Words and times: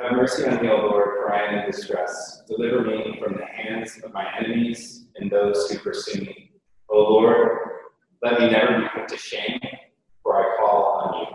Have 0.00 0.12
mercy 0.12 0.46
on 0.46 0.62
me, 0.62 0.68
O 0.70 0.76
Lord, 0.76 1.08
for 1.18 1.30
I 1.30 1.44
am 1.44 1.58
in 1.58 1.70
distress. 1.70 2.42
Deliver 2.48 2.82
me 2.84 3.20
from 3.22 3.34
the 3.34 3.44
hands 3.44 4.00
of 4.02 4.14
my 4.14 4.26
enemies 4.38 5.04
and 5.16 5.30
those 5.30 5.70
who 5.70 5.78
pursue 5.78 6.22
me. 6.22 6.52
O 6.88 6.96
Lord, 6.96 7.58
let 8.22 8.40
me 8.40 8.48
never 8.48 8.80
be 8.80 8.86
put 8.94 9.08
to 9.08 9.18
shame, 9.18 9.60
for 10.22 10.40
I 10.40 10.56
call 10.56 10.84
on 11.04 11.20
you. 11.20 11.26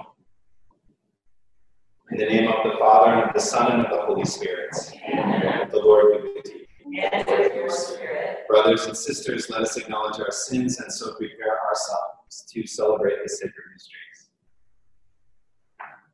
In 2.11 2.17
the 2.17 2.25
name 2.25 2.51
of 2.51 2.63
the 2.63 2.79
Father, 2.79 3.11
and 3.11 3.29
of 3.29 3.35
the 3.35 3.39
Son, 3.39 3.71
and 3.71 3.85
of 3.85 3.91
the 3.91 4.03
Holy 4.03 4.25
Spirit. 4.25 4.75
Amen. 5.13 5.69
The 5.69 5.77
Lord 5.77 6.23
be 6.23 6.29
with 6.35 6.47
you. 6.47 7.01
And 7.03 7.27
with 7.27 7.53
your 7.53 7.69
spirit. 7.69 8.47
Brothers 8.47 8.87
and 8.87 8.97
sisters, 8.97 9.47
let 9.47 9.61
us 9.61 9.77
acknowledge 9.77 10.19
our 10.19 10.31
sins 10.31 10.79
and 10.79 10.91
so 10.91 11.13
prepare 11.13 11.59
ourselves 11.69 12.45
to 12.51 12.65
celebrate 12.65 13.17
the 13.21 13.29
sacred 13.29 13.63
mysteries. 13.71 14.04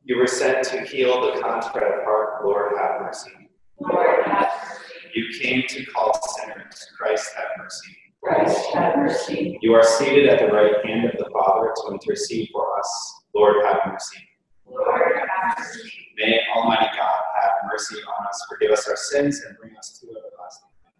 You 0.04 0.16
were 0.18 0.26
sent 0.26 0.64
to 0.68 0.80
heal 0.82 1.20
the 1.20 1.40
contrite 1.40 2.02
heart, 2.04 2.44
Lord, 2.44 2.72
have 2.76 3.00
mercy. 3.02 3.30
Lord, 3.78 4.26
have 4.26 4.48
mercy. 4.48 5.10
You 5.14 5.40
came 5.40 5.62
to 5.68 5.84
call 5.92 6.12
sinners, 6.38 6.86
Christ, 6.98 7.30
have 7.36 7.46
mercy. 7.58 7.96
Christ, 8.20 8.74
have 8.74 8.96
mercy. 8.96 9.58
You 9.62 9.74
are 9.74 9.84
seated 9.84 10.28
at 10.28 10.40
the 10.40 10.46
right 10.46 10.84
hand 10.84 11.04
of 11.06 11.12
the 11.18 11.30
Father 11.32 11.72
to 11.76 11.92
intercede 11.92 12.48
for 12.52 12.78
us, 12.78 13.14
Lord, 13.34 13.64
have 13.64 13.78
mercy. 13.86 14.18
Lord, 14.66 15.12
have 15.18 15.58
mercy. 15.58 15.92
May 16.18 16.40
Almighty 16.56 16.86
God 16.96 17.20
have 17.40 17.52
mercy 17.70 17.96
on 17.96 18.26
us, 18.26 18.44
forgive 18.48 18.72
us 18.72 18.88
our 18.88 18.96
sins, 18.96 19.42
and 19.46 19.56
bring 19.58 19.76
us 19.76 20.00
to 20.00 20.08
everlasting 20.08 20.68
life. 20.82 20.94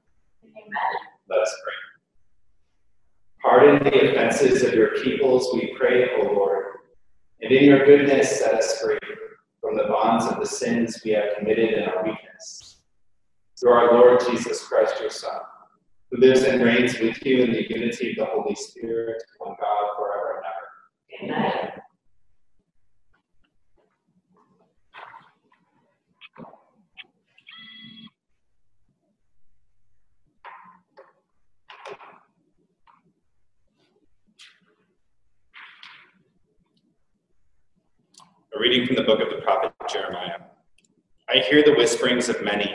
Amen. 0.45 0.63
Let 1.29 1.41
us 1.41 1.55
pray. 1.65 1.75
Pardon 3.43 3.83
the 3.83 4.11
offenses 4.13 4.63
of 4.63 4.75
your 4.75 4.95
peoples, 5.03 5.51
we 5.55 5.75
pray, 5.77 6.09
O 6.21 6.33
Lord, 6.33 6.72
and 7.43 7.51
in 7.51 7.65
your 7.65 7.85
goodness 7.85 8.39
set 8.39 8.55
us 8.55 8.81
free 8.81 8.99
from 9.61 9.77
the 9.77 9.85
bonds 9.85 10.27
of 10.27 10.39
the 10.39 10.47
sins 10.47 11.03
we 11.05 11.11
have 11.11 11.37
committed 11.37 11.75
in 11.75 11.85
our 11.89 12.05
weakness. 12.05 12.83
Through 13.61 13.73
our 13.73 13.95
Lord 13.95 14.21
Jesus 14.21 14.63
Christ, 14.67 15.01
your 15.01 15.11
Son, 15.11 15.41
who 16.11 16.19
lives 16.19 16.43
and 16.43 16.63
reigns 16.63 16.99
with 17.01 17.25
you 17.27 17.43
in 17.43 17.53
the 17.53 17.69
unity 17.69 18.11
of 18.11 18.17
the 18.17 18.25
Holy 18.27 18.55
Spirit, 18.55 19.23
one 19.39 19.57
God, 19.61 19.89
forever 19.97 20.43
and 21.21 21.31
ever. 21.31 21.43
Amen. 21.43 21.69
A 38.52 38.52
reading 38.63 38.87
from 38.87 38.95
the 38.95 39.03
book 39.03 39.19
of 39.21 39.29
the 39.29 39.43
prophet 39.43 39.73
Jeremiah. 39.93 40.39
I 41.29 41.39
hear 41.39 41.65
the 41.65 41.75
whisperings 41.75 42.29
of 42.29 42.45
many, 42.45 42.73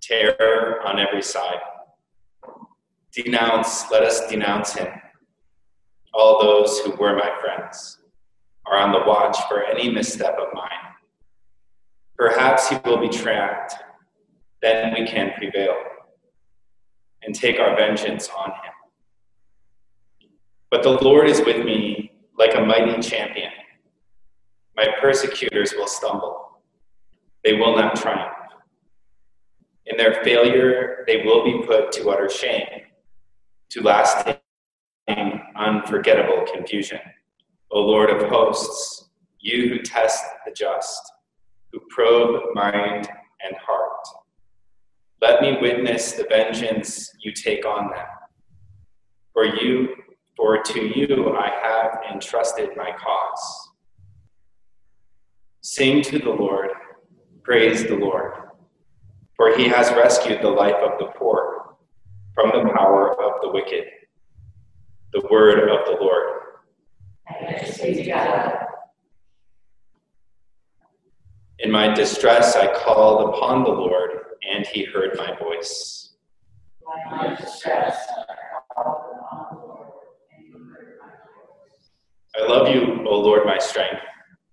terror 0.00 0.80
on 0.86 1.00
every 1.00 1.20
side. 1.20 1.58
Denounce, 3.12 3.90
let 3.90 4.04
us 4.04 4.28
denounce 4.28 4.74
him. 4.74 4.86
All 6.14 6.40
those 6.40 6.78
who 6.78 6.92
were 6.92 7.16
my 7.16 7.28
friends 7.40 7.98
are 8.66 8.78
on 8.78 8.92
the 8.92 9.00
watch 9.04 9.36
for 9.48 9.64
any 9.64 9.90
misstep 9.90 10.38
of 10.38 10.54
mine. 10.54 10.94
Perhaps 12.16 12.68
he 12.68 12.76
will 12.84 12.98
be 12.98 13.08
tracked, 13.08 13.74
then 14.62 14.94
we 14.94 15.04
can 15.08 15.32
prevail 15.36 15.74
and 17.24 17.34
take 17.34 17.58
our 17.58 17.74
vengeance 17.74 18.28
on 18.28 18.50
him. 18.50 20.28
But 20.70 20.84
the 20.84 21.02
Lord 21.02 21.28
is 21.28 21.40
with 21.44 21.64
me 21.64 22.12
like 22.38 22.54
a 22.54 22.60
mighty 22.60 23.02
champion. 23.02 23.50
My 24.76 24.86
persecutors 25.00 25.74
will 25.76 25.86
stumble. 25.86 26.60
They 27.44 27.54
will 27.54 27.76
not 27.76 27.96
triumph. 27.96 28.32
In 29.86 29.96
their 29.96 30.22
failure, 30.22 31.04
they 31.06 31.22
will 31.24 31.44
be 31.44 31.66
put 31.66 31.90
to 31.92 32.10
utter 32.10 32.28
shame, 32.28 32.82
to 33.70 33.82
lasting, 33.82 34.36
unforgettable 35.56 36.44
confusion. 36.52 37.00
O 37.72 37.80
Lord 37.80 38.10
of 38.10 38.28
hosts, 38.28 39.10
you 39.40 39.68
who 39.68 39.78
test 39.80 40.24
the 40.46 40.52
just, 40.52 41.00
who 41.72 41.80
probe 41.88 42.42
mind 42.54 43.08
and 43.44 43.56
heart, 43.56 44.06
let 45.20 45.42
me 45.42 45.58
witness 45.60 46.12
the 46.12 46.26
vengeance 46.28 47.10
you 47.20 47.32
take 47.32 47.66
on 47.66 47.90
them. 47.90 48.06
For 49.32 49.44
you, 49.44 49.94
for 50.36 50.62
to 50.62 50.80
you 50.80 51.36
I 51.36 51.50
have 51.62 52.14
entrusted 52.14 52.70
my 52.76 52.90
cause. 52.92 53.69
Sing 55.62 56.02
to 56.04 56.18
the 56.18 56.30
Lord, 56.30 56.70
praise 57.42 57.86
the 57.86 57.96
Lord, 57.96 58.32
for 59.36 59.54
he 59.56 59.68
has 59.68 59.90
rescued 59.90 60.40
the 60.40 60.48
life 60.48 60.76
of 60.76 60.98
the 60.98 61.06
poor 61.18 61.76
from 62.34 62.50
the 62.50 62.72
power 62.72 63.10
of 63.22 63.42
the 63.42 63.50
wicked. 63.50 63.84
The 65.12 65.22
word 65.30 65.68
of 65.68 65.84
the 65.84 65.98
Lord. 66.00 66.26
In 71.58 71.70
my 71.70 71.92
distress, 71.92 72.56
I 72.56 72.72
called 72.72 73.34
upon 73.34 73.64
the 73.64 73.70
Lord, 73.70 74.10
and 74.50 74.66
he 74.66 74.84
heard 74.84 75.16
my 75.18 75.36
voice. 75.38 76.14
I 82.36 82.46
love 82.48 82.74
you, 82.74 83.06
O 83.06 83.20
Lord, 83.20 83.44
my 83.44 83.58
strength, 83.58 84.00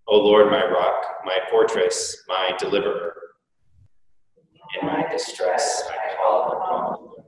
O 0.09 0.18
Lord, 0.18 0.50
my 0.50 0.63
rock, 0.66 1.03
my 1.25 1.38
fortress, 1.50 2.23
my 2.29 2.51
deliverer. 2.57 3.13
In 4.79 4.88
my 4.88 5.06
distress, 5.12 5.84
I 5.90 6.16
called 6.16 6.53
upon 6.53 6.84
the 6.84 7.00
Lord, 7.00 7.23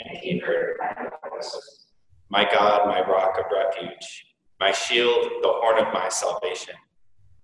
and 0.00 0.18
he 0.18 0.38
heard 0.38 0.76
my 0.80 1.10
voice. 1.28 1.86
My 2.30 2.44
God, 2.44 2.88
my 2.88 3.00
rock 3.02 3.38
of 3.38 3.44
refuge, 3.52 4.26
my 4.58 4.72
shield, 4.72 5.30
the 5.42 5.48
horn 5.48 5.84
of 5.86 5.92
my 5.92 6.08
salvation, 6.08 6.74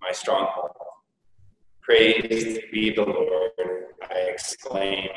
my 0.02 0.10
stronghold. 0.10 0.70
Praised 1.82 2.60
be 2.72 2.90
the 2.92 3.04
Lord, 3.04 3.52
I 4.10 4.14
exclaim, 4.14 5.08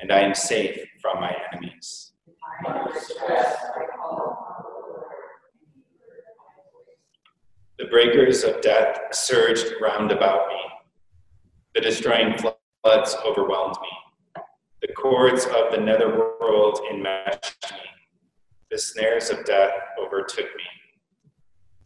and 0.00 0.10
I 0.12 0.20
am 0.20 0.34
safe 0.34 0.78
from 1.02 1.20
my 1.20 1.34
enemies. 1.52 2.12
In 2.26 2.34
my 2.62 2.86
distress, 2.92 3.56
I 3.74 3.96
called 3.96 4.20
upon 4.20 4.62
the 4.62 4.68
Lord, 4.68 5.04
and 5.60 5.70
you 5.74 5.82
heard 6.08 6.24
my 6.38 6.62
voice. 6.72 6.96
The 7.78 7.85
breakers 7.96 8.44
of 8.44 8.60
death 8.60 8.98
surged 9.10 9.72
round 9.80 10.12
about 10.12 10.48
me. 10.48 10.60
The 11.74 11.80
destroying 11.80 12.36
floods 12.36 13.16
overwhelmed 13.24 13.76
me. 13.80 14.42
The 14.82 14.92
cords 14.92 15.46
of 15.46 15.70
the 15.70 15.78
netherworld 15.78 16.78
enmeshed 16.92 17.72
me. 17.72 17.78
The 18.70 18.76
snares 18.76 19.30
of 19.30 19.46
death 19.46 19.70
overtook 19.98 20.44
me. 20.44 20.64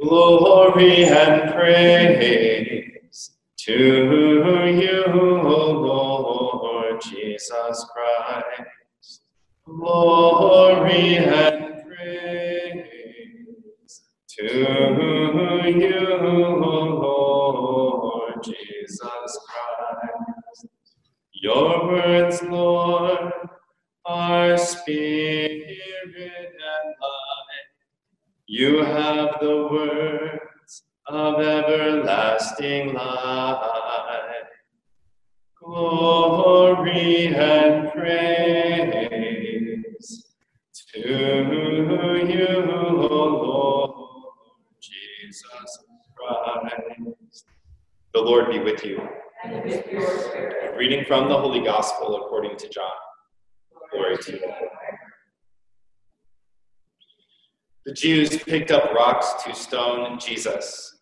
Glory 0.00 1.04
and 1.04 1.52
praise 1.52 3.30
to 3.58 3.72
you, 3.72 5.02
Lord 5.42 7.00
Jesus 7.02 7.86
Christ. 7.92 9.22
Glory 9.66 11.16
and 11.16 11.65
to 14.38 14.44
you, 14.44 16.18
Lord 17.02 18.44
Jesus 18.44 19.38
Christ. 19.46 20.66
Your 21.32 21.86
words, 21.86 22.42
Lord, 22.42 23.32
are 24.04 24.58
spirit 24.58 25.78
and 26.18 26.94
life. 27.00 27.68
You 28.46 28.84
have 28.84 29.38
the 29.40 29.68
words 29.70 30.82
of 31.06 31.40
everlasting 31.40 32.92
life. 32.92 33.72
Glory 35.62 37.28
and 37.34 37.90
praise 37.92 39.06
to 40.92 41.00
you, 42.28 42.62
Lord 42.66 43.85
The 48.14 48.20
Lord 48.20 48.50
be 48.50 48.58
with 48.58 48.84
you. 48.84 49.00
And 49.44 49.64
with 49.64 49.86
your 49.90 50.18
spirit. 50.20 50.76
Reading 50.76 51.04
from 51.04 51.28
the 51.28 51.36
Holy 51.38 51.60
Gospel 51.60 52.16
according 52.24 52.56
to 52.58 52.68
John. 52.68 52.90
Glory 53.92 54.16
to 54.18 54.32
you. 54.32 54.52
The 57.84 57.92
Jews 57.92 58.42
picked 58.42 58.70
up 58.70 58.92
rocks 58.92 59.44
to 59.44 59.54
stone 59.54 60.18
Jesus. 60.18 60.98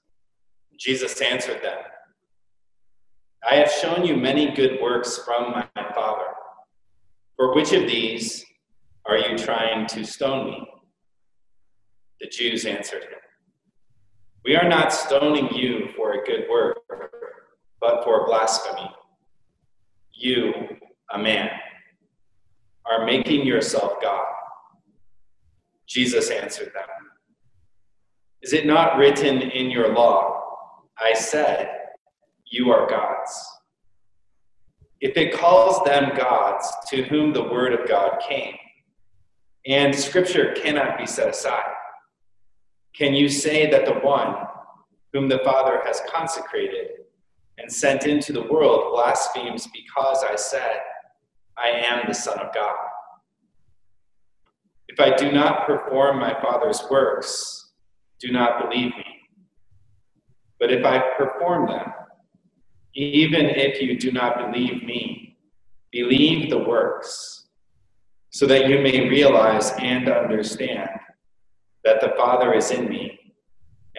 Jesus 0.78 1.20
answered 1.20 1.62
them 1.62 1.78
I 3.48 3.56
have 3.56 3.70
shown 3.70 4.06
you 4.06 4.16
many 4.16 4.54
good 4.54 4.80
works 4.80 5.18
from 5.18 5.50
my 5.52 5.68
Father. 5.94 6.24
For 7.36 7.54
which 7.54 7.72
of 7.72 7.86
these 7.86 8.44
are 9.06 9.18
you 9.18 9.36
trying 9.36 9.86
to 9.88 10.04
stone 10.04 10.46
me? 10.46 10.66
The 12.20 12.28
Jews 12.28 12.64
answered 12.64 13.02
him 13.02 13.23
We 14.44 14.56
are 14.56 14.68
not 14.68 14.92
stoning 14.92 15.48
you 15.54 15.88
for 15.96 16.12
a 16.12 16.24
good 16.24 16.44
work, 16.50 16.76
but 17.80 18.04
for 18.04 18.26
blasphemy. 18.26 18.90
You, 20.12 20.52
a 21.10 21.18
man, 21.18 21.48
are 22.84 23.06
making 23.06 23.46
yourself 23.46 23.94
God. 24.02 24.26
Jesus 25.86 26.28
answered 26.28 26.72
them 26.74 26.84
Is 28.42 28.52
it 28.52 28.66
not 28.66 28.98
written 28.98 29.40
in 29.40 29.70
your 29.70 29.94
law, 29.94 30.42
I 30.98 31.14
said, 31.14 31.70
You 32.50 32.70
are 32.70 32.86
gods? 32.86 33.48
If 35.00 35.16
it 35.16 35.32
calls 35.32 35.82
them 35.84 36.14
gods 36.16 36.70
to 36.88 37.02
whom 37.04 37.32
the 37.32 37.44
word 37.44 37.72
of 37.72 37.88
God 37.88 38.20
came, 38.28 38.56
and 39.66 39.94
scripture 39.94 40.52
cannot 40.52 40.98
be 40.98 41.06
set 41.06 41.30
aside, 41.30 41.72
can 42.96 43.12
you 43.12 43.28
say 43.28 43.68
that 43.70 43.86
the 43.86 43.94
one 43.94 44.36
whom 45.12 45.28
the 45.28 45.40
Father 45.40 45.82
has 45.84 46.00
consecrated 46.12 46.90
and 47.58 47.70
sent 47.70 48.06
into 48.06 48.32
the 48.32 48.42
world 48.42 48.92
blasphemes 48.92 49.68
because 49.72 50.24
I 50.24 50.36
said, 50.36 50.78
I 51.58 51.70
am 51.70 52.04
the 52.06 52.14
Son 52.14 52.38
of 52.38 52.54
God? 52.54 52.76
If 54.88 55.00
I 55.00 55.16
do 55.16 55.32
not 55.32 55.66
perform 55.66 56.20
my 56.20 56.34
Father's 56.40 56.84
works, 56.88 57.72
do 58.20 58.30
not 58.30 58.62
believe 58.62 58.92
me. 58.96 59.04
But 60.60 60.70
if 60.70 60.84
I 60.84 60.98
perform 61.18 61.66
them, 61.68 61.92
even 62.94 63.46
if 63.46 63.82
you 63.82 63.98
do 63.98 64.12
not 64.12 64.38
believe 64.38 64.84
me, 64.84 65.36
believe 65.90 66.48
the 66.48 66.58
works, 66.58 67.48
so 68.30 68.46
that 68.46 68.68
you 68.68 68.80
may 68.80 69.08
realize 69.08 69.72
and 69.78 70.08
understand 70.08 70.90
that 71.84 72.00
the 72.00 72.14
Father 72.16 72.54
is 72.54 72.70
in 72.70 72.88
me, 72.88 73.34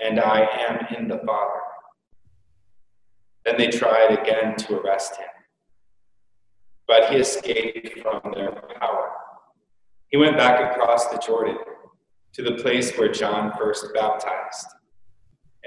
and 0.01 0.19
I 0.19 0.41
am 0.41 0.95
in 0.97 1.07
the 1.07 1.19
Father. 1.25 1.61
Then 3.45 3.57
they 3.57 3.67
tried 3.67 4.19
again 4.19 4.55
to 4.57 4.79
arrest 4.79 5.17
him, 5.17 5.27
but 6.87 7.11
he 7.11 7.17
escaped 7.17 7.99
from 7.99 8.33
their 8.33 8.51
power. 8.79 9.11
He 10.09 10.17
went 10.17 10.37
back 10.37 10.71
across 10.71 11.07
the 11.07 11.19
Jordan 11.19 11.57
to 12.33 12.41
the 12.41 12.55
place 12.55 12.97
where 12.97 13.11
John 13.11 13.53
first 13.57 13.93
baptized, 13.93 14.67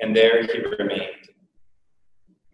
and 0.02 0.14
there 0.14 0.42
he 0.42 0.58
remained. 0.58 1.28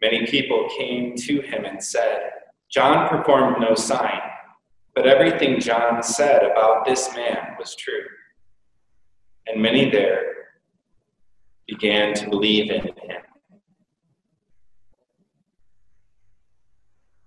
Many 0.01 0.27
people 0.27 0.69
came 0.77 1.17
to 1.17 1.41
him 1.41 1.65
and 1.65 1.83
said, 1.83 2.31
John 2.71 3.09
performed 3.09 3.57
no 3.61 3.75
sign, 3.75 4.21
but 4.95 5.07
everything 5.07 5.61
John 5.61 6.03
said 6.03 6.43
about 6.43 6.85
this 6.85 7.15
man 7.15 7.57
was 7.59 7.75
true. 7.75 8.05
And 9.47 9.61
many 9.61 9.91
there 9.91 10.23
began 11.67 12.15
to 12.15 12.29
believe 12.29 12.71
in 12.71 12.83
him. 12.83 12.95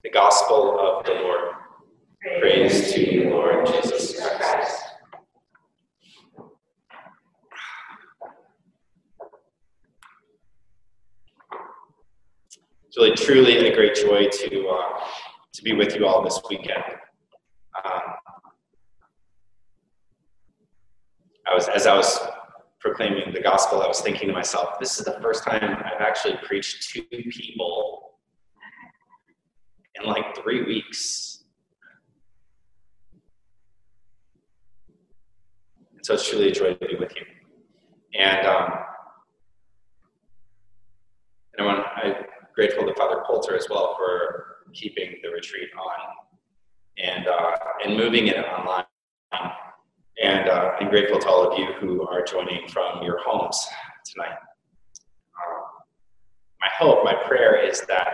The 0.04 0.10
Gospel 0.10 0.80
of 0.80 1.06
the 1.06 1.14
Lord. 1.14 1.54
Praise 2.40 2.94
to 2.94 3.14
you, 3.14 3.30
Lord 3.30 3.66
Jesus 3.68 4.19
Christ. 4.19 4.84
It's 12.88 12.98
really, 12.98 13.16
truly 13.16 13.68
a 13.68 13.75
great 13.75 13.96
joy 13.96 14.28
to 14.28 14.68
uh, 14.68 15.00
to 15.54 15.64
be 15.64 15.74
with 15.74 15.96
you 15.96 16.08
all 16.08 16.24
this 16.24 16.40
weekend. 16.50 16.84
Um, 17.84 18.02
I 21.50 21.54
was, 21.54 21.68
as 21.70 21.88
I 21.88 21.96
was 21.96 22.20
proclaiming 22.80 23.34
the 23.34 23.42
gospel, 23.42 23.82
I 23.82 23.88
was 23.88 24.02
thinking 24.02 24.28
to 24.28 24.34
myself, 24.34 24.80
this 24.80 25.00
is 25.00 25.06
the 25.06 25.18
first 25.22 25.44
time 25.44 25.64
I've 25.64 26.02
actually 26.02 26.38
preached 26.44 26.90
to 26.92 27.04
people 27.04 28.18
in 29.96 30.06
like 30.08 30.36
three 30.36 30.64
weeks. 30.64 31.46
And 35.96 36.06
so 36.06 36.14
it's 36.16 36.30
truly 36.30 36.50
a 36.50 36.52
joy 36.52 36.74
to 36.74 36.88
be 36.88 36.96
with 36.96 37.14
you. 37.16 37.26
And 38.20 38.48
um, 38.48 38.72
and 41.58 41.68
I'm 41.70 42.14
grateful 42.56 42.86
to 42.86 42.94
Father 42.96 43.24
Coulter 43.26 43.56
as 43.56 43.68
well 43.70 43.96
for 43.98 44.58
keeping 44.74 45.16
the 45.24 45.30
retreat 45.30 45.70
on 45.78 46.16
and 47.04 47.28
uh, 47.28 47.52
and 47.86 47.98
moving 47.98 48.28
it 48.28 48.38
online. 48.38 48.86
Uh, 50.57 50.75
I'm 50.80 50.89
grateful 50.89 51.19
to 51.19 51.27
all 51.27 51.51
of 51.51 51.59
you 51.59 51.68
who 51.74 52.07
are 52.07 52.24
joining 52.24 52.68
from 52.69 53.04
your 53.04 53.19
homes 53.24 53.63
tonight. 54.04 54.31
Um, 54.31 55.63
my 56.59 56.68
hope, 56.80 57.04
my 57.04 57.13
prayer 57.13 57.63
is 57.63 57.81
that 57.81 58.07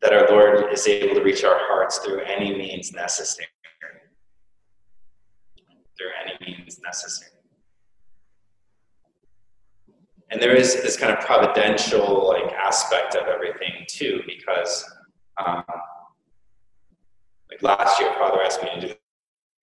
that 0.00 0.12
our 0.12 0.28
Lord 0.28 0.72
is 0.72 0.88
able 0.88 1.14
to 1.14 1.22
reach 1.22 1.44
our 1.44 1.56
hearts 1.56 1.98
through 1.98 2.18
any 2.22 2.52
means 2.52 2.92
necessary. 2.92 3.46
Through 5.96 6.10
any 6.24 6.56
means 6.56 6.80
necessary. 6.82 7.30
And 10.32 10.42
there 10.42 10.56
is 10.56 10.82
this 10.82 10.96
kind 10.96 11.16
of 11.16 11.24
providential 11.24 12.26
like 12.26 12.52
aspect 12.54 13.14
of 13.14 13.28
everything 13.28 13.84
too, 13.86 14.20
because 14.26 14.84
um, 15.46 15.62
like 17.48 17.62
last 17.62 18.00
year, 18.00 18.12
Father 18.14 18.42
asked 18.42 18.64
me 18.64 18.80
to 18.80 18.88
do 18.88 18.94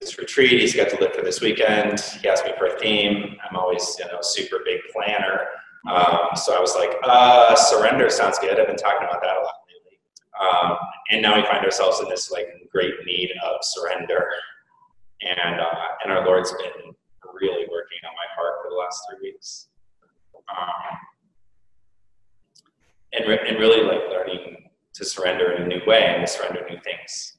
this 0.01 0.17
retreat. 0.17 0.61
He's 0.61 0.75
got 0.75 0.89
to 0.89 0.99
live 0.99 1.13
for 1.13 1.21
this 1.21 1.41
weekend. 1.41 1.99
He 1.99 2.29
asked 2.29 2.45
me 2.45 2.53
for 2.57 2.67
a 2.67 2.79
theme. 2.79 3.35
I'm 3.47 3.57
always, 3.57 3.95
you 3.99 4.05
know, 4.05 4.19
super 4.21 4.59
big 4.63 4.79
planner. 4.93 5.47
Um, 5.89 6.35
so 6.35 6.55
I 6.55 6.59
was 6.59 6.73
like, 6.75 6.91
uh, 7.03 7.55
surrender 7.55 8.09
sounds 8.09 8.39
good. 8.39 8.59
I've 8.59 8.67
been 8.67 8.77
talking 8.77 9.07
about 9.07 9.21
that 9.21 9.35
a 9.35 9.41
lot 9.41 9.55
lately. 9.67 9.99
Um, 10.39 10.77
and 11.11 11.21
now 11.21 11.35
we 11.35 11.43
find 11.43 11.65
ourselves 11.65 11.99
in 11.99 12.07
this 12.07 12.31
like 12.31 12.47
great 12.71 12.93
need 13.05 13.31
of 13.43 13.57
surrender. 13.61 14.29
And, 15.21 15.59
uh, 15.59 15.65
and 16.03 16.13
our 16.13 16.25
Lord's 16.25 16.51
been 16.53 16.93
really 17.33 17.67
working 17.69 17.99
on 18.05 18.13
my 18.15 18.35
heart 18.35 18.55
for 18.63 18.69
the 18.69 18.75
last 18.75 19.01
three 19.09 19.31
weeks. 19.31 19.67
Um, 20.49 20.97
and, 23.13 23.27
re- 23.27 23.47
and 23.47 23.57
really 23.57 23.83
like 23.83 24.09
learning 24.09 24.69
to 24.93 25.05
surrender 25.05 25.51
in 25.53 25.63
a 25.63 25.67
new 25.67 25.81
way 25.85 26.05
and 26.05 26.25
to 26.25 26.31
surrender 26.31 26.65
new 26.69 26.79
things. 26.83 27.37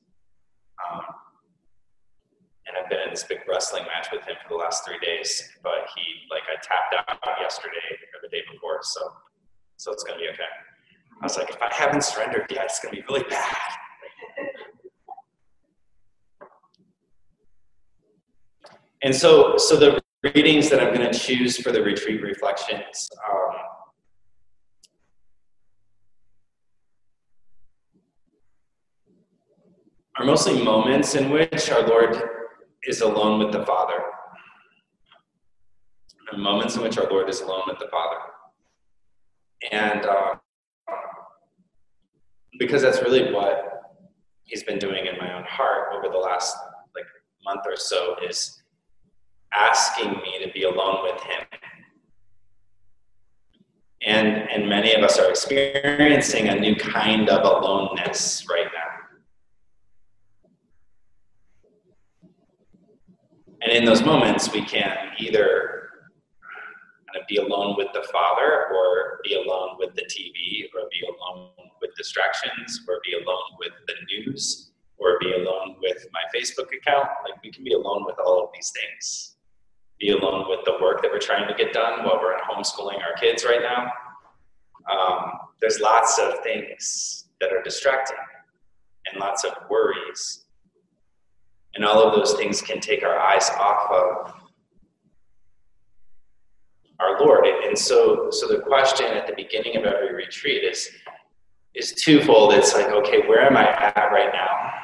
Um, 0.91 1.03
and 2.67 2.77
I've 2.77 2.89
been 2.91 3.01
in 3.01 3.11
this 3.11 3.25
big 3.25 3.41
wrestling 3.49 3.85
match 3.85 4.09
with 4.13 4.23
him 4.23 4.37
for 4.43 4.49
the 4.49 4.61
last 4.61 4.85
three 4.87 4.99
days. 4.99 5.51
But 5.63 5.89
he, 5.95 6.03
like, 6.31 6.43
I 6.51 6.57
tapped 6.63 6.95
out 7.09 7.41
yesterday 7.41 7.91
or 8.15 8.21
the 8.23 8.29
day 8.29 8.43
before, 8.53 8.81
so 8.83 9.01
so 9.77 9.93
it's 9.93 10.05
gonna 10.05 10.19
be 10.19 10.29
okay. 10.29 10.51
I 11.21 11.25
was 11.25 11.37
like, 11.37 11.51
if 11.51 11.61
I 11.63 11.73
haven't 11.73 12.05
surrendered 12.05 12.47
yet, 12.51 12.67
it's 12.67 12.81
gonna 12.81 12.97
be 12.97 13.05
really 13.09 13.25
bad. 13.29 13.57
And 19.03 19.15
so, 19.15 19.57
so 19.57 19.77
the 19.77 20.01
readings 20.23 20.69
that 20.69 20.81
I'm 20.81 20.95
going 20.95 21.11
to 21.11 21.19
choose 21.19 21.57
for 21.57 21.73
the 21.73 21.83
retreat 21.83 22.21
reflections 22.21 23.09
um, 23.31 23.55
are 30.17 30.25
mostly 30.27 30.63
moments 30.63 31.15
in 31.15 31.31
which 31.31 31.71
our 31.71 31.87
Lord 31.87 32.21
is 32.87 33.01
alone 33.01 33.39
with 33.39 33.53
the 33.53 33.65
Father. 33.65 33.99
Moments 36.37 36.77
in 36.77 36.83
which 36.83 36.97
our 36.97 37.11
Lord 37.11 37.29
is 37.29 37.41
alone 37.41 37.63
with 37.67 37.79
the 37.79 37.89
Father. 37.89 38.17
And 39.73 40.07
uh, 40.07 40.35
because 42.59 42.83
that's 42.83 43.03
really 43.03 43.33
what 43.33 43.67
He's 44.45 44.63
been 44.65 44.79
doing 44.79 45.07
in 45.07 45.17
my 45.19 45.33
own 45.37 45.45
heart 45.45 45.93
over 45.95 46.09
the 46.13 46.19
last 46.19 46.57
like 46.95 47.05
month 47.45 47.61
or 47.67 47.77
so 47.77 48.17
is 48.29 48.63
asking 49.53 50.11
me 50.11 50.45
to 50.45 50.51
be 50.53 50.65
alone 50.65 51.03
with 51.03 51.21
Him. 51.23 51.47
And, 54.03 54.49
and 54.51 54.69
many 54.69 54.95
of 54.95 55.03
us 55.03 55.19
are 55.19 55.29
experiencing 55.29 56.49
a 56.49 56.59
new 56.59 56.75
kind 56.75 57.29
of 57.29 57.45
aloneness 57.45 58.47
right 58.49 58.67
now. 58.73 58.90
And 63.71 63.79
in 63.79 63.85
those 63.85 64.03
moments, 64.03 64.53
we 64.53 64.65
can 64.65 65.13
either 65.21 65.91
uh, 67.15 67.21
be 67.29 67.37
alone 67.37 67.77
with 67.77 67.87
the 67.95 68.03
Father, 68.13 68.67
or 68.75 69.21
be 69.23 69.35
alone 69.35 69.77
with 69.79 69.95
the 69.95 70.03
TV, 70.03 70.65
or 70.75 70.89
be 70.91 71.07
alone 71.07 71.51
with 71.81 71.95
distractions, 71.97 72.85
or 72.89 73.01
be 73.05 73.13
alone 73.13 73.59
with 73.61 73.71
the 73.87 73.95
news, 74.11 74.73
or 74.99 75.21
be 75.21 75.35
alone 75.35 75.77
with 75.81 76.05
my 76.13 76.21
Facebook 76.37 76.67
account. 76.77 77.11
Like 77.23 77.41
we 77.45 77.53
can 77.53 77.63
be 77.63 77.75
alone 77.75 78.05
with 78.05 78.17
all 78.19 78.43
of 78.43 78.51
these 78.53 78.73
things. 78.73 79.37
Be 80.01 80.11
alone 80.11 80.47
with 80.49 80.65
the 80.65 80.77
work 80.83 81.01
that 81.03 81.13
we're 81.13 81.21
trying 81.21 81.47
to 81.47 81.55
get 81.55 81.73
done 81.73 82.05
while 82.05 82.19
we're 82.21 82.37
homeschooling 82.41 83.01
our 83.01 83.15
kids 83.21 83.45
right 83.45 83.63
now. 83.63 83.93
Um, 84.93 85.31
there's 85.61 85.79
lots 85.79 86.19
of 86.19 86.43
things 86.43 87.27
that 87.41 87.53
are 87.53 87.63
distracting 87.63 88.17
and 89.07 89.21
lots 89.21 89.45
of 89.45 89.53
worries. 89.71 90.47
And 91.75 91.85
all 91.85 92.03
of 92.03 92.15
those 92.15 92.35
things 92.35 92.61
can 92.61 92.81
take 92.81 93.03
our 93.03 93.19
eyes 93.19 93.49
off 93.51 93.91
of 93.91 94.35
our 96.99 97.19
Lord. 97.21 97.47
And 97.47 97.79
so, 97.79 98.29
so 98.31 98.47
the 98.49 98.61
question 98.61 99.07
at 99.07 99.27
the 99.27 99.35
beginning 99.35 99.77
of 99.77 99.85
every 99.85 100.15
retreat 100.15 100.65
is, 100.65 100.91
is 101.75 101.93
twofold. 101.93 102.53
It's 102.55 102.75
like, 102.75 102.89
okay, 102.89 103.27
where 103.27 103.43
am 103.43 103.57
I 103.57 103.69
at 103.69 104.11
right 104.13 104.31
now? 104.33 104.81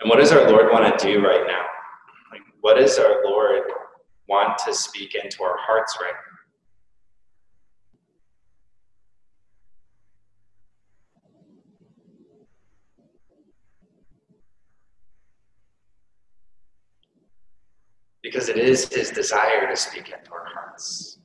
And 0.00 0.10
what 0.10 0.18
does 0.18 0.32
our 0.32 0.50
Lord 0.50 0.72
want 0.72 0.98
to 0.98 1.06
do 1.06 1.24
right 1.24 1.44
now? 1.46 1.64
Like, 2.32 2.40
what 2.60 2.76
does 2.76 2.98
our 2.98 3.22
Lord 3.24 3.62
want 4.28 4.58
to 4.66 4.74
speak 4.74 5.14
into 5.14 5.44
our 5.44 5.56
hearts 5.58 5.96
right 6.02 6.12
now? 6.12 6.31
Because 18.22 18.48
it 18.48 18.56
is 18.56 18.88
his 18.92 19.10
desire 19.10 19.68
to 19.68 19.76
speak 19.76 20.12
into 20.16 20.32
our 20.32 20.46
hearts. 20.46 21.18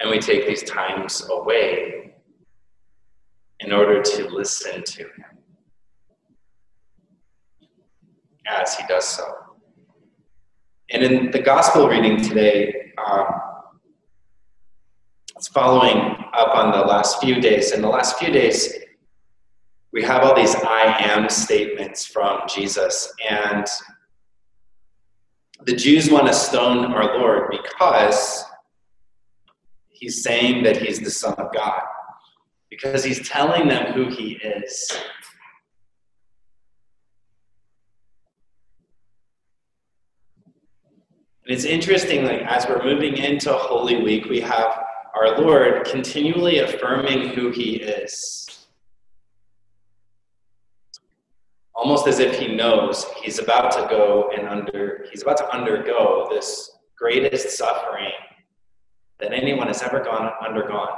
And 0.00 0.10
we 0.10 0.18
take 0.18 0.46
these 0.46 0.62
times 0.64 1.26
away 1.30 2.14
in 3.60 3.72
order 3.72 4.02
to 4.02 4.28
listen 4.28 4.82
to 4.84 5.02
him 5.02 5.24
as 8.46 8.74
he 8.74 8.86
does 8.86 9.08
so. 9.08 9.24
And 10.90 11.02
in 11.02 11.30
the 11.30 11.38
gospel 11.38 11.88
reading 11.88 12.20
today, 12.20 12.92
um, 13.04 13.26
it's 15.36 15.48
following 15.48 15.96
up 16.34 16.54
on 16.54 16.72
the 16.72 16.84
last 16.86 17.20
few 17.20 17.40
days. 17.40 17.72
In 17.72 17.80
the 17.80 17.88
last 17.88 18.18
few 18.18 18.30
days, 18.30 18.72
we 19.94 20.02
have 20.02 20.24
all 20.24 20.34
these 20.34 20.56
I 20.56 20.96
am 21.04 21.28
statements 21.28 22.04
from 22.04 22.40
Jesus. 22.52 23.14
And 23.30 23.64
the 25.64 25.76
Jews 25.76 26.10
want 26.10 26.26
to 26.26 26.34
stone 26.34 26.92
our 26.92 27.16
Lord 27.16 27.48
because 27.48 28.44
he's 29.90 30.24
saying 30.24 30.64
that 30.64 30.76
he's 30.78 30.98
the 30.98 31.12
Son 31.12 31.34
of 31.34 31.54
God, 31.54 31.80
because 32.70 33.04
he's 33.04 33.26
telling 33.26 33.68
them 33.68 33.92
who 33.92 34.10
he 34.10 34.32
is. 34.32 34.98
And 41.46 41.54
it's 41.54 41.64
interesting, 41.64 42.24
like 42.24 42.42
as 42.42 42.66
we're 42.66 42.82
moving 42.82 43.16
into 43.16 43.52
Holy 43.52 44.02
Week, 44.02 44.24
we 44.24 44.40
have 44.40 44.76
our 45.14 45.38
Lord 45.40 45.84
continually 45.84 46.58
affirming 46.58 47.28
who 47.28 47.50
he 47.50 47.76
is. 47.76 48.43
Almost 51.74 52.06
as 52.06 52.18
if 52.18 52.38
he 52.38 52.54
knows 52.54 53.04
he's 53.22 53.38
about 53.38 53.70
to 53.72 53.86
go 53.88 54.30
and 54.36 54.48
under 54.48 55.06
he's 55.10 55.22
about 55.22 55.36
to 55.36 55.48
undergo 55.54 56.28
this 56.30 56.70
greatest 56.96 57.56
suffering 57.56 58.12
that 59.18 59.32
anyone 59.32 59.66
has 59.66 59.82
ever 59.82 60.02
gone 60.02 60.30
undergone. 60.46 60.88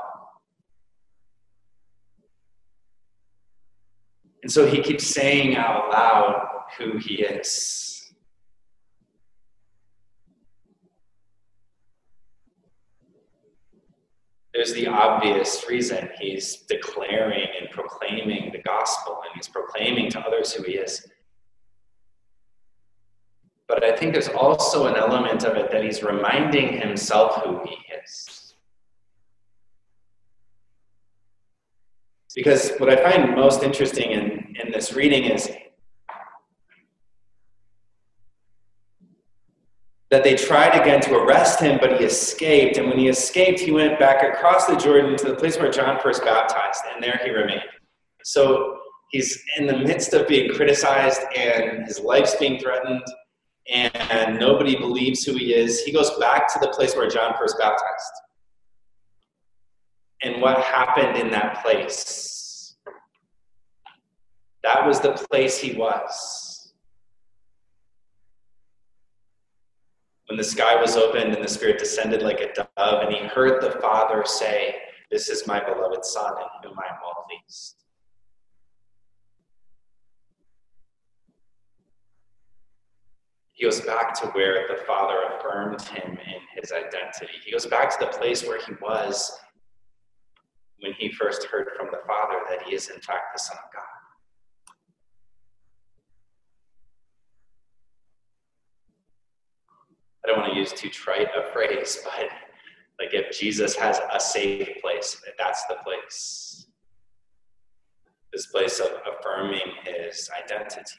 And 4.42 4.52
so 4.52 4.66
he 4.66 4.80
keeps 4.80 5.06
saying 5.06 5.56
out 5.56 5.90
loud 5.90 6.64
who 6.78 6.98
he 6.98 7.22
is 7.22 7.95
there's 14.66 14.76
the 14.76 14.88
obvious 14.88 15.64
reason 15.68 16.08
he's 16.18 16.56
declaring 16.68 17.46
and 17.60 17.70
proclaiming 17.70 18.50
the 18.52 18.58
gospel 18.58 19.20
and 19.24 19.30
he's 19.36 19.48
proclaiming 19.48 20.10
to 20.10 20.18
others 20.20 20.52
who 20.52 20.62
he 20.64 20.72
is. 20.72 21.06
But 23.68 23.84
I 23.84 23.96
think 23.96 24.12
there's 24.12 24.28
also 24.28 24.86
an 24.86 24.96
element 24.96 25.44
of 25.44 25.56
it 25.56 25.70
that 25.70 25.84
he's 25.84 26.02
reminding 26.02 26.80
himself 26.80 27.42
who 27.44 27.60
he 27.64 27.76
is. 28.04 28.54
Because 32.34 32.72
what 32.78 32.90
I 32.90 32.96
find 32.96 33.36
most 33.36 33.62
interesting 33.62 34.10
in, 34.10 34.56
in 34.62 34.72
this 34.72 34.92
reading 34.92 35.24
is 35.24 35.48
that 40.10 40.22
they 40.22 40.36
tried 40.36 40.80
again 40.80 41.00
to 41.00 41.14
arrest 41.14 41.60
him, 41.60 41.78
but 41.80 41.98
he 41.98 42.04
escaped. 42.04 42.76
And 42.76 42.88
when 42.88 42.98
he 42.98 43.08
escaped, 43.08 43.58
he 43.58 43.72
went 43.72 43.98
back 43.98 44.22
across 44.22 44.66
the 44.66 44.76
Jordan 44.76 45.16
to 45.16 45.26
the 45.26 45.34
place 45.34 45.58
where 45.58 45.70
John 45.70 45.98
first 46.00 46.22
baptized, 46.22 46.82
and 46.94 47.02
there 47.02 47.20
he 47.24 47.30
remained. 47.30 47.62
So 48.22 48.78
he's 49.10 49.42
in 49.58 49.66
the 49.66 49.78
midst 49.78 50.12
of 50.14 50.28
being 50.28 50.54
criticized, 50.54 51.22
and 51.36 51.84
his 51.86 51.98
life's 51.98 52.36
being 52.36 52.60
threatened, 52.60 53.02
and 53.68 54.38
nobody 54.38 54.76
believes 54.76 55.24
who 55.24 55.34
he 55.34 55.52
is. 55.52 55.82
He 55.82 55.92
goes 55.92 56.16
back 56.18 56.52
to 56.52 56.60
the 56.60 56.68
place 56.68 56.94
where 56.94 57.08
John 57.08 57.34
first 57.36 57.58
baptized. 57.58 58.12
And 60.22 60.40
what 60.40 60.60
happened 60.60 61.16
in 61.18 61.30
that 61.32 61.62
place? 61.62 62.76
That 64.62 64.86
was 64.86 65.00
the 65.00 65.12
place 65.12 65.58
he 65.58 65.72
was. 65.76 66.55
When 70.26 70.36
the 70.36 70.44
sky 70.44 70.80
was 70.80 70.96
opened 70.96 71.34
and 71.34 71.44
the 71.44 71.48
Spirit 71.48 71.78
descended 71.78 72.22
like 72.22 72.40
a 72.40 72.52
dove, 72.52 73.02
and 73.02 73.14
he 73.14 73.24
heard 73.26 73.62
the 73.62 73.78
Father 73.80 74.24
say, 74.24 74.74
This 75.10 75.28
is 75.28 75.46
my 75.46 75.60
beloved 75.60 76.04
Son, 76.04 76.32
in 76.32 76.68
whom 76.68 76.78
I 76.78 76.92
am 76.92 76.98
well 77.02 77.24
pleased. 77.28 77.84
He 83.52 83.64
goes 83.64 83.80
back 83.80 84.12
to 84.20 84.26
where 84.28 84.66
the 84.68 84.82
Father 84.84 85.18
affirmed 85.38 85.80
him 85.80 86.18
in 86.26 86.60
his 86.60 86.72
identity. 86.72 87.32
He 87.42 87.52
goes 87.52 87.64
back 87.64 87.90
to 87.98 88.04
the 88.04 88.12
place 88.12 88.42
where 88.42 88.60
he 88.60 88.72
was 88.82 89.38
when 90.80 90.92
he 90.92 91.10
first 91.10 91.44
heard 91.44 91.68
from 91.74 91.86
the 91.90 92.00
Father 92.06 92.40
that 92.50 92.64
he 92.66 92.74
is, 92.74 92.90
in 92.90 93.00
fact, 93.00 93.34
the 93.34 93.38
Son 93.38 93.56
of 93.56 93.72
God. 93.72 93.95
I 100.26 100.30
don't 100.30 100.40
want 100.40 100.52
to 100.52 100.58
use 100.58 100.72
too 100.72 100.88
trite 100.88 101.28
a 101.36 101.52
phrase, 101.52 101.98
but 102.04 102.28
like 102.98 103.14
if 103.14 103.38
Jesus 103.38 103.76
has 103.76 104.00
a 104.12 104.18
safe 104.18 104.68
place, 104.80 105.22
that's 105.38 105.64
the 105.66 105.76
place. 105.84 106.66
This 108.32 108.46
place 108.46 108.80
of 108.80 108.88
affirming 109.06 109.72
his 109.84 110.28
identity. 110.44 110.96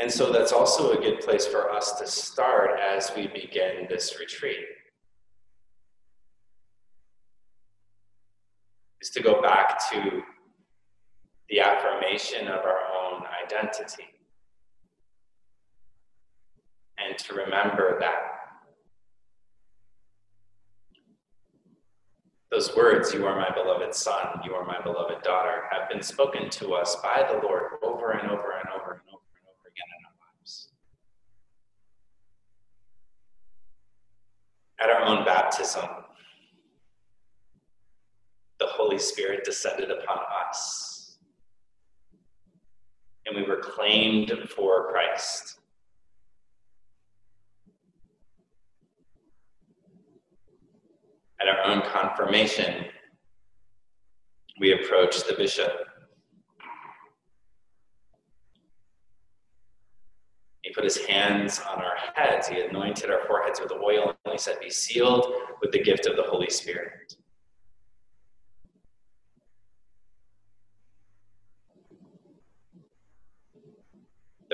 And 0.00 0.10
so 0.10 0.32
that's 0.32 0.52
also 0.52 0.98
a 0.98 1.00
good 1.00 1.20
place 1.20 1.46
for 1.46 1.70
us 1.70 1.92
to 2.00 2.06
start 2.06 2.80
as 2.80 3.12
we 3.16 3.28
begin 3.28 3.86
this 3.88 4.18
retreat. 4.18 4.66
Is 9.00 9.10
to 9.10 9.22
go 9.22 9.40
back 9.40 9.78
to 9.92 10.22
the 11.54 11.60
affirmation 11.60 12.48
of 12.48 12.64
our 12.64 12.80
own 13.00 13.22
identity. 13.44 14.06
And 16.98 17.16
to 17.16 17.34
remember 17.34 17.96
that 18.00 18.14
those 22.50 22.74
words, 22.74 23.14
you 23.14 23.24
are 23.26 23.36
my 23.36 23.54
beloved 23.54 23.94
son, 23.94 24.40
you 24.44 24.54
are 24.54 24.66
my 24.66 24.80
beloved 24.82 25.22
daughter, 25.22 25.62
have 25.70 25.88
been 25.88 26.02
spoken 26.02 26.50
to 26.50 26.74
us 26.74 26.96
by 26.96 27.24
the 27.30 27.46
Lord 27.46 27.62
over 27.84 28.10
and 28.10 28.28
over 28.28 28.58
and 28.58 28.68
over 28.70 28.90
and 28.90 29.00
over 29.12 29.22
and 29.30 29.46
over 29.46 29.68
again 29.68 29.90
in 29.96 30.06
our 30.06 30.16
lives. 30.40 30.70
At 34.80 34.90
our 34.90 35.02
own 35.02 35.24
baptism, 35.24 35.88
the 38.58 38.66
Holy 38.66 38.98
Spirit 38.98 39.44
descended 39.44 39.92
upon 39.92 40.18
us 40.48 40.93
and 43.26 43.36
we 43.36 43.42
were 43.42 43.56
claimed 43.56 44.32
for 44.54 44.90
Christ. 44.90 45.58
At 51.40 51.48
our 51.48 51.64
own 51.64 51.82
confirmation, 51.82 52.86
we 54.60 54.72
approach 54.72 55.24
the 55.26 55.34
bishop. 55.34 55.72
He 60.62 60.72
put 60.72 60.84
his 60.84 61.04
hands 61.04 61.60
on 61.70 61.82
our 61.82 61.92
heads. 62.14 62.48
He 62.48 62.60
anointed 62.60 63.10
our 63.10 63.26
foreheads 63.26 63.60
with 63.60 63.72
oil, 63.72 64.16
and 64.24 64.32
he 64.32 64.38
said, 64.38 64.60
Be 64.60 64.70
sealed 64.70 65.26
with 65.60 65.72
the 65.72 65.82
gift 65.82 66.06
of 66.06 66.16
the 66.16 66.22
Holy 66.22 66.48
Spirit. 66.48 67.16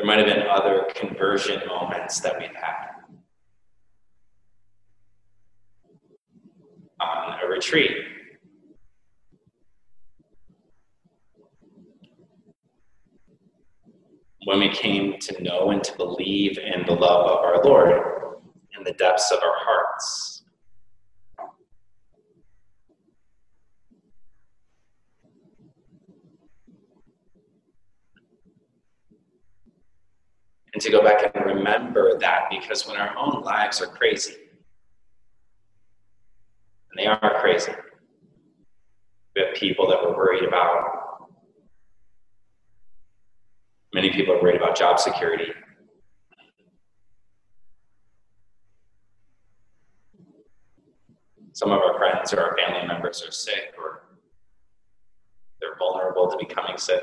There 0.00 0.07
might 0.07 0.16
have 0.16 0.35
been 0.35 0.47
other 0.49 0.87
conversion 0.95 1.61
moments 1.69 2.21
that 2.21 2.38
we've 2.38 2.54
had. 2.54 2.87
On 7.02 7.38
a 7.45 7.47
retreat, 7.47 7.90
when 14.47 14.61
we 14.61 14.71
came 14.71 15.19
to 15.19 15.42
know 15.42 15.71
and 15.71 15.85
to 15.85 15.95
believe 15.99 16.57
in 16.57 16.87
the 16.87 16.95
love 16.95 17.26
of 17.26 17.45
our 17.45 17.62
Lord 17.62 18.40
in 18.78 18.83
the 18.85 18.92
depths 18.92 19.30
of 19.30 19.40
our 19.42 19.54
hearts. 19.54 20.39
And 30.81 30.87
to 30.87 30.93
go 30.93 31.05
back 31.05 31.31
and 31.35 31.45
remember 31.45 32.19
that 32.21 32.45
because 32.49 32.87
when 32.87 32.97
our 32.97 33.15
own 33.15 33.43
lives 33.43 33.83
are 33.83 33.87
crazy, 33.87 34.33
and 36.91 36.97
they 36.97 37.05
are 37.05 37.39
crazy, 37.43 37.73
we 39.37 39.43
have 39.43 39.55
people 39.55 39.87
that 39.89 40.03
we're 40.03 40.17
worried 40.17 40.43
about 40.43 41.01
Many 43.93 44.11
people 44.11 44.35
are 44.35 44.41
worried 44.41 44.57
about 44.57 44.75
job 44.75 44.99
security. 44.99 45.53
Some 51.53 51.73
of 51.73 51.81
our 51.81 51.99
friends 51.99 52.33
or 52.33 52.41
our 52.41 52.57
family 52.57 52.87
members 52.87 53.23
are 53.27 53.33
sick 53.33 53.75
or 53.77 54.05
they're 55.61 55.77
vulnerable 55.77 56.31
to 56.31 56.39
becoming 56.39 56.79
sick. 56.79 57.03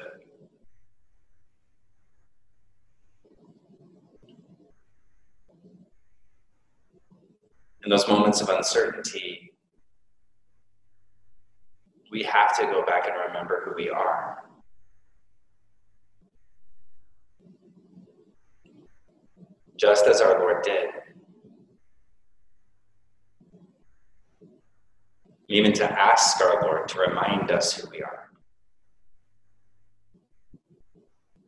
In 7.88 7.92
those 7.92 8.06
moments 8.10 8.42
of 8.42 8.50
uncertainty, 8.50 9.54
we 12.12 12.22
have 12.24 12.54
to 12.58 12.64
go 12.64 12.86
back 12.86 13.08
and 13.08 13.16
remember 13.28 13.64
who 13.64 13.76
we 13.82 13.90
are. 13.90 14.44
just 19.78 20.06
as 20.06 20.20
our 20.20 20.38
Lord 20.40 20.64
did. 20.64 20.90
Even 25.48 25.72
to 25.72 25.86
ask 25.86 26.42
our 26.42 26.64
Lord 26.64 26.90
to 26.90 27.00
remind 27.00 27.52
us 27.52 27.74
who 27.74 27.88
we 27.90 28.02
are. 28.02 28.32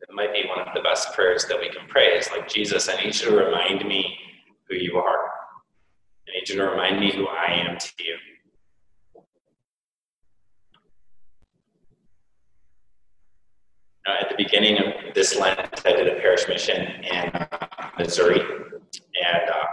It 0.00 0.14
might 0.14 0.32
be 0.32 0.48
one 0.48 0.66
of 0.66 0.72
the 0.74 0.80
best 0.80 1.12
prayers 1.12 1.44
that 1.46 1.60
we 1.60 1.68
can 1.68 1.86
pray 1.86 2.16
is 2.16 2.30
like, 2.30 2.48
Jesus, 2.48 2.88
I 2.88 2.96
need 3.02 3.20
you 3.20 3.30
to 3.30 3.36
remind 3.36 3.84
me 3.84 4.16
who 4.68 4.76
you 4.76 4.96
are. 4.96 5.39
I 6.30 6.38
need 6.38 6.48
you 6.48 6.56
to 6.56 6.64
remind 6.64 7.00
me 7.00 7.12
who 7.12 7.26
I 7.26 7.46
am 7.66 7.76
to 7.76 7.92
you. 7.98 8.16
Uh, 14.06 14.16
at 14.20 14.28
the 14.28 14.36
beginning 14.36 14.78
of 14.78 15.14
this 15.14 15.36
Lent, 15.36 15.58
I 15.84 15.92
did 15.92 16.06
a 16.08 16.20
parish 16.20 16.46
mission 16.48 16.86
in 17.04 17.32
Missouri, 17.98 18.40
and 18.40 19.50
uh, 19.50 19.66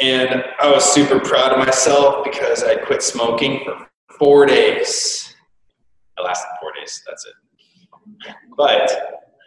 and 0.00 0.44
I 0.60 0.70
was 0.70 0.84
super 0.84 1.20
proud 1.20 1.52
of 1.52 1.58
myself 1.58 2.24
because 2.24 2.64
I 2.64 2.76
quit 2.76 3.02
smoking 3.02 3.62
for 3.64 3.88
four 4.18 4.46
days. 4.46 5.34
I 6.18 6.22
lasted 6.22 6.48
four 6.60 6.72
days. 6.78 7.02
That's 7.06 7.26
it. 7.26 8.34
But 8.56 8.90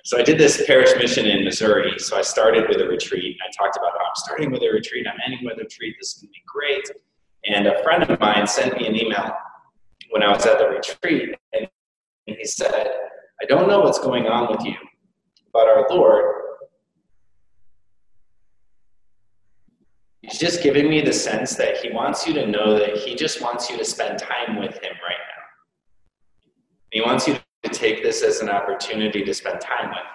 so 0.04 0.20
I 0.20 0.22
did 0.22 0.38
this 0.38 0.66
parish 0.68 0.90
mission 0.98 1.26
in 1.26 1.44
Missouri. 1.44 1.98
So 1.98 2.18
I 2.18 2.22
started 2.22 2.68
with 2.68 2.82
a 2.82 2.88
retreat. 2.88 3.38
I 3.42 3.52
talked 3.58 3.78
about 3.78 3.92
I'm 3.94 4.16
starting 4.16 4.52
with 4.52 4.62
a 4.62 4.70
retreat. 4.70 5.08
I'm 5.08 5.20
ending 5.26 5.46
with 5.46 5.58
a 5.58 5.64
retreat. 5.64 5.96
This 6.00 6.16
is 6.16 6.22
going 6.22 6.30
to 6.30 6.34
be 6.34 6.44
great. 6.46 6.92
And 7.46 7.68
a 7.68 7.82
friend 7.84 8.04
of 8.04 8.20
mine 8.20 8.46
sent 8.46 8.78
me 8.78 8.88
an 8.88 8.96
email 8.96 9.34
when 10.12 10.22
I 10.22 10.32
was 10.32 10.46
at 10.46 10.60
the 10.60 10.68
retreat, 10.68 11.36
and 11.54 11.68
he 12.26 12.46
said, 12.46 12.92
"I 13.42 13.46
don't 13.48 13.68
know 13.68 13.80
what's 13.80 14.00
going 14.00 14.28
on 14.28 14.52
with 14.52 14.64
you, 14.66 14.76
but 15.52 15.68
our 15.68 15.88
Lord 15.90 16.44
He's 20.24 20.40
just 20.40 20.64
giving 20.64 20.90
me 20.90 21.02
the 21.02 21.12
sense 21.12 21.56
that 21.56 21.78
he 21.78 21.92
wants 21.92 22.26
you 22.26 22.34
to 22.36 22.48
know 22.48 22.80
that 22.80 22.96
he 22.96 23.14
just 23.14 23.42
wants 23.42 23.70
you 23.70 23.78
to 23.78 23.84
spend 23.84 24.18
time 24.18 24.58
with 24.58 24.76
him 24.76 24.94
right 25.04 25.18
now. 25.20 25.44
He 26.92 27.02
wants 27.02 27.28
you 27.28 27.38
take 27.74 28.04
this 28.04 28.22
as 28.24 28.40
an 28.40 28.50
opportunity 28.50 29.24
to 29.24 29.34
spend 29.34 29.62
time 29.62 29.90
with 29.90 29.98
him. 29.98 30.06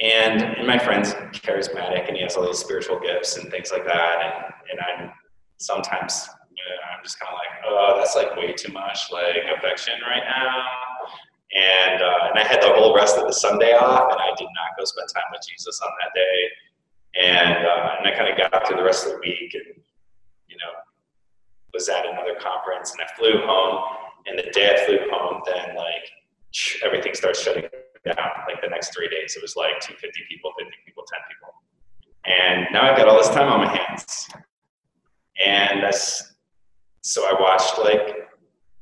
And, 0.00 0.42
and 0.58 0.66
my 0.66 0.78
friend's 0.78 1.14
charismatic 1.32 2.08
and 2.08 2.16
he 2.16 2.22
has 2.22 2.36
all 2.36 2.46
these 2.46 2.58
spiritual 2.58 2.98
gifts 2.98 3.36
and 3.36 3.50
things 3.50 3.70
like 3.70 3.86
that. 3.86 4.16
And, 4.22 4.54
and 4.70 4.80
I'm 4.80 5.12
sometimes, 5.58 6.28
I'm 6.90 7.02
just 7.02 7.20
kind 7.20 7.32
of 7.32 7.38
like, 7.38 7.64
oh, 7.66 7.94
that's 7.98 8.16
like 8.16 8.34
way 8.36 8.52
too 8.52 8.72
much 8.72 8.98
like 9.12 9.44
affection 9.56 9.94
right 10.02 10.24
now. 10.24 10.64
And, 11.54 12.02
uh, 12.02 12.30
and 12.30 12.38
I 12.38 12.44
had 12.44 12.60
the 12.60 12.74
whole 12.74 12.94
rest 12.94 13.16
of 13.16 13.26
the 13.26 13.32
Sunday 13.32 13.72
off 13.74 14.10
and 14.10 14.20
I 14.20 14.34
did 14.36 14.48
not 14.50 14.76
go 14.76 14.84
spend 14.84 15.08
time 15.14 15.30
with 15.30 15.42
Jesus 15.46 15.80
on 15.80 15.90
that 16.02 16.10
day 16.14 16.50
and 17.20 17.64
uh, 17.64 17.90
and 17.98 18.08
I 18.08 18.16
kind 18.16 18.30
of 18.30 18.38
got 18.38 18.66
through 18.66 18.76
the 18.76 18.82
rest 18.82 19.06
of 19.06 19.12
the 19.12 19.18
week, 19.18 19.54
and 19.54 19.74
you 20.48 20.56
know, 20.56 20.72
was 21.72 21.88
at 21.88 22.06
another 22.06 22.34
conference, 22.40 22.92
and 22.92 23.00
I 23.00 23.14
flew 23.16 23.46
home. 23.46 24.03
And 24.26 24.38
the 24.38 24.50
day 24.52 24.72
I 24.74 24.86
flew 24.86 24.98
home, 25.10 25.42
then 25.46 25.76
like 25.76 26.08
everything 26.84 27.14
starts 27.14 27.42
shutting 27.42 27.64
down. 28.04 28.30
Like 28.48 28.60
the 28.62 28.68
next 28.68 28.94
three 28.94 29.08
days, 29.08 29.36
it 29.36 29.42
was 29.42 29.56
like 29.56 29.80
250 29.80 30.10
people, 30.28 30.52
50 30.58 30.72
people, 30.86 31.04
10 31.06 31.20
people, 31.28 31.54
and 32.26 32.66
now 32.72 32.90
I've 32.90 32.96
got 32.96 33.08
all 33.08 33.18
this 33.18 33.28
time 33.28 33.52
on 33.52 33.64
my 33.64 33.76
hands. 33.76 34.28
And 35.44 35.82
that's 35.82 36.34
so 37.02 37.26
I 37.26 37.38
watched 37.40 37.78
like 37.78 38.28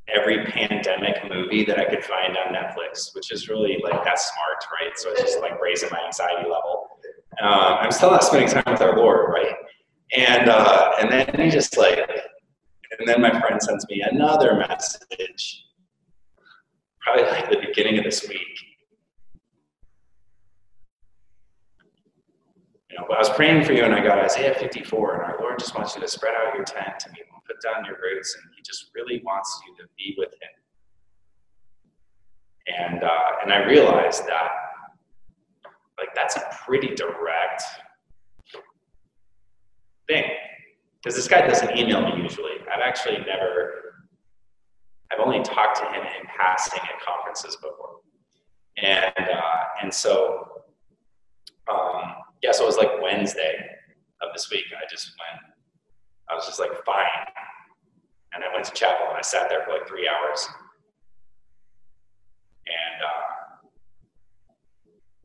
every 0.09 0.45
pandemic 0.45 1.17
movie 1.29 1.65
that 1.65 1.79
I 1.79 1.85
could 1.85 2.05
find 2.05 2.37
on 2.37 2.55
Netflix, 2.55 3.15
which 3.15 3.33
is 3.33 3.49
really 3.49 3.81
like 3.83 4.05
that's 4.05 4.31
smart, 4.33 4.65
right? 4.81 4.97
So 4.97 5.11
it's 5.11 5.23
just 5.23 5.41
like 5.41 5.61
raising 5.61 5.89
my 5.91 6.01
anxiety 6.07 6.49
level. 6.49 6.89
Um, 7.41 7.79
I'm 7.81 7.91
still 7.91 8.11
not 8.11 8.23
spending 8.23 8.49
time 8.49 8.65
with 8.67 8.83
our 8.83 8.97
Lord, 8.97 9.31
right? 9.33 9.55
And 10.17 10.49
uh, 10.49 10.93
and 11.01 11.11
then 11.11 11.41
he 11.41 11.51
just 11.51 11.77
like, 11.77 11.99
and 12.99 13.09
then 13.09 13.21
my 13.21 13.39
friend 13.41 13.61
sends 13.63 13.87
me 13.89 14.03
another 14.11 14.57
message, 14.57 15.65
probably 17.01 17.25
like 17.25 17.51
the 17.51 17.59
beginning 17.59 17.99
of 17.99 18.05
this 18.05 18.29
week. 18.29 18.59
You 22.91 22.99
know, 22.99 23.07
but 23.09 23.17
I 23.17 23.19
was 23.21 23.31
praying 23.31 23.65
for 23.65 23.73
you, 23.73 23.85
and 23.85 23.95
I 23.95 24.05
got 24.05 24.19
Isaiah 24.19 24.55
54, 24.55 25.15
and 25.15 25.33
our 25.33 25.39
Lord 25.41 25.59
just 25.59 25.75
wants 25.75 25.95
you 25.95 26.03
to 26.03 26.09
spread 26.09 26.35
out 26.35 26.55
your 26.55 26.65
tent 26.65 27.05
and 27.07 27.17
put 27.47 27.57
down 27.63 27.85
your 27.87 27.97
roots, 28.03 28.37
and 28.37 28.53
He 28.55 28.63
just 28.63 28.91
really 28.95 29.23
wants 29.25 29.61
you 29.67 29.75
to 29.83 29.89
be 29.97 30.15
with 30.19 30.33
Him. 30.33 30.51
And 32.79 33.03
uh, 33.03 33.09
and 33.43 33.53
I 33.53 33.65
realized 33.65 34.27
that 34.27 34.51
like 35.99 36.15
that's 36.15 36.37
a 36.37 36.43
pretty 36.65 36.95
direct 36.95 37.63
thing. 40.09 40.25
Because 41.03 41.17
this 41.17 41.29
guy 41.29 41.47
doesn't 41.47 41.77
email 41.77 42.01
me 42.03 42.23
usually. 42.23 42.52
I've 42.83 42.89
actually 42.89 43.19
never, 43.27 43.95
I've 45.13 45.21
only 45.21 45.43
talked 45.43 45.79
to 45.79 45.85
him 45.85 46.03
in 46.03 46.27
passing 46.39 46.81
at 46.81 47.01
conferences 47.01 47.57
before. 47.57 48.01
And, 48.83 49.29
uh, 49.29 49.65
and 49.83 49.93
so, 49.93 50.63
um, 51.71 52.15
yeah, 52.43 52.51
so 52.53 52.65
it 52.65 52.67
was 52.67 52.77
like 52.77 52.91
Wednesday 53.01 53.55
of 54.21 54.31
this 54.33 54.51
week. 54.51 54.65
I 54.77 54.89
just 54.91 55.13
went, 55.19 55.43
I 56.29 56.35
was 56.35 56.47
just 56.47 56.59
like, 56.59 56.71
fine. 56.85 57.05
And 58.35 58.43
I 58.43 58.53
went 58.53 58.65
to 58.67 58.73
chapel 58.73 59.07
and 59.09 59.17
I 59.17 59.23
sat 59.23 59.49
there 59.49 59.63
for 59.65 59.73
like 59.73 59.87
three 59.87 60.09
hours. 60.09 60.49
And, 62.67 63.03
uh, 63.03 63.69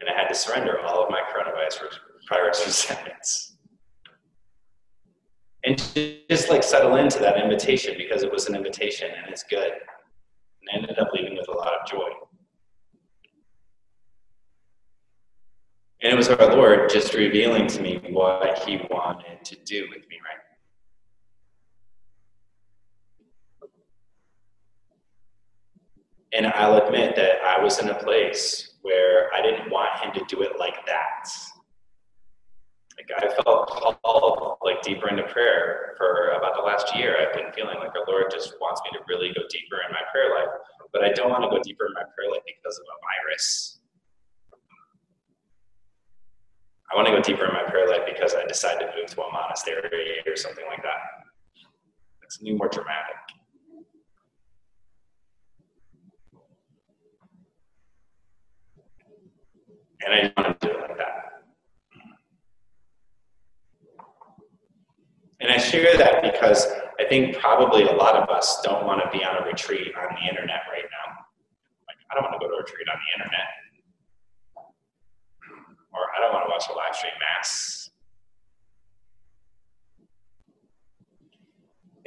and 0.01 0.09
I 0.09 0.13
had 0.13 0.27
to 0.27 0.35
surrender 0.35 0.79
all 0.81 1.03
of 1.03 1.09
my 1.09 1.21
coronavirus 1.33 1.97
virus 2.29 2.63
resentments 2.65 3.56
and 5.67 6.23
just 6.29 6.49
like 6.49 6.63
settle 6.63 6.95
into 6.95 7.19
that 7.19 7.37
invitation 7.37 7.95
because 7.97 8.23
it 8.23 8.31
was 8.31 8.47
an 8.47 8.55
invitation 8.55 9.11
and 9.11 9.29
it's 9.29 9.43
good. 9.43 9.69
And 9.69 10.69
I 10.71 10.75
ended 10.77 10.97
up 10.97 11.09
leaving 11.13 11.35
with 11.35 11.49
a 11.49 11.51
lot 11.51 11.73
of 11.73 11.85
joy. 11.85 12.09
And 16.01 16.13
it 16.13 16.15
was 16.15 16.29
our 16.29 16.55
Lord 16.55 16.89
just 16.89 17.13
revealing 17.13 17.67
to 17.67 17.81
me 17.81 17.99
what 18.09 18.59
He 18.59 18.77
wanted 18.89 19.43
to 19.43 19.55
do 19.65 19.87
with 19.89 20.07
me, 20.07 20.17
right? 20.23 20.37
And 26.31 26.47
I'll 26.47 26.77
admit 26.77 27.15
that 27.17 27.41
I 27.43 27.61
was 27.61 27.79
in 27.79 27.89
a 27.89 27.95
place 27.95 28.75
where 28.83 29.33
I 29.33 29.41
didn't 29.41 29.69
want 29.69 29.99
Him 29.99 30.13
to 30.13 30.23
do 30.33 30.43
it 30.43 30.57
like 30.57 30.85
that. 30.85 31.29
Like 32.97 33.23
I 33.23 33.29
felt 33.43 33.69
called 33.69 34.57
like 34.63 34.81
deeper 34.81 35.07
into 35.07 35.23
prayer 35.23 35.93
for 35.97 36.29
about 36.37 36.55
the 36.55 36.63
last 36.63 36.95
year. 36.95 37.15
I've 37.21 37.33
been 37.33 37.51
feeling 37.53 37.77
like 37.77 37.93
the 37.93 38.03
Lord 38.07 38.25
just 38.31 38.55
wants 38.59 38.81
me 38.83 38.97
to 38.97 39.03
really 39.07 39.29
go 39.33 39.41
deeper 39.49 39.77
in 39.85 39.91
my 39.93 40.01
prayer 40.11 40.33
life. 40.33 40.53
But 40.91 41.03
I 41.03 41.13
don't 41.13 41.29
want 41.29 41.43
to 41.43 41.49
go 41.49 41.61
deeper 41.61 41.85
in 41.85 41.93
my 41.93 42.03
prayer 42.15 42.31
life 42.31 42.41
because 42.45 42.77
of 42.79 42.85
a 42.85 42.97
virus. 43.05 43.79
I 46.91 46.95
want 46.95 47.07
to 47.07 47.13
go 47.13 47.21
deeper 47.21 47.45
in 47.45 47.53
my 47.53 47.69
prayer 47.69 47.87
life 47.87 48.01
because 48.05 48.33
I 48.33 48.45
decided 48.47 48.79
to 48.79 48.91
move 48.97 49.07
to 49.07 49.21
a 49.21 49.31
monastery 49.31 50.23
or 50.25 50.35
something 50.35 50.65
like 50.67 50.81
that. 50.83 51.27
Like 52.21 52.31
something 52.31 52.57
more 52.57 52.69
dramatic. 52.69 53.15
And 60.05 60.13
I 60.13 60.41
want 60.41 60.61
to 60.61 60.67
do 60.67 60.73
it 60.73 60.81
like 60.81 60.97
that. 60.97 61.36
And 65.39 65.51
I 65.51 65.57
share 65.57 65.97
that 65.97 66.23
because 66.23 66.65
I 66.99 67.05
think 67.05 67.37
probably 67.37 67.83
a 67.83 67.91
lot 67.93 68.15
of 68.15 68.29
us 68.29 68.59
don't 68.63 68.85
want 68.85 69.01
to 69.03 69.17
be 69.17 69.23
on 69.23 69.43
a 69.43 69.45
retreat 69.45 69.93
on 69.95 70.15
the 70.15 70.27
internet 70.27 70.61
right 70.71 70.83
now. 70.83 71.13
Like, 71.87 71.97
I 72.11 72.15
don't 72.15 72.23
want 72.23 72.33
to 72.33 72.39
go 72.39 72.49
to 72.49 72.55
a 72.55 72.59
retreat 72.59 72.87
on 72.91 72.97
the 72.97 73.23
internet. 73.23 73.47
Or 75.93 76.01
I 76.15 76.21
don't 76.21 76.33
want 76.33 76.45
to 76.45 76.51
watch 76.51 76.65
a 76.69 76.73
live 76.73 76.95
stream 76.95 77.13
mass. 77.19 77.89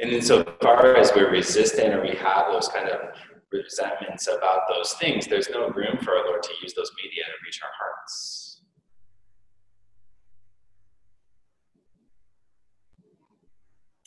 And 0.00 0.10
then 0.10 0.22
so 0.22 0.44
far 0.60 0.96
as 0.96 1.12
we're 1.14 1.30
resistant 1.30 1.94
or 1.94 2.00
we 2.00 2.16
have 2.16 2.46
those 2.50 2.68
kind 2.68 2.88
of 2.88 3.10
resentments 3.52 4.28
about 4.28 4.62
those 4.68 4.94
things, 4.94 5.26
there's 5.26 5.50
no 5.50 5.68
room 5.68 5.98
for 6.02 6.16
our 6.16 6.24
Lord 6.24 6.42
to 6.42 6.50
use 6.62 6.72
those 6.72 6.90
media 7.04 7.24
to 7.24 7.32
reach 7.44 7.60
our 7.62 7.70
hearts. 7.78 8.39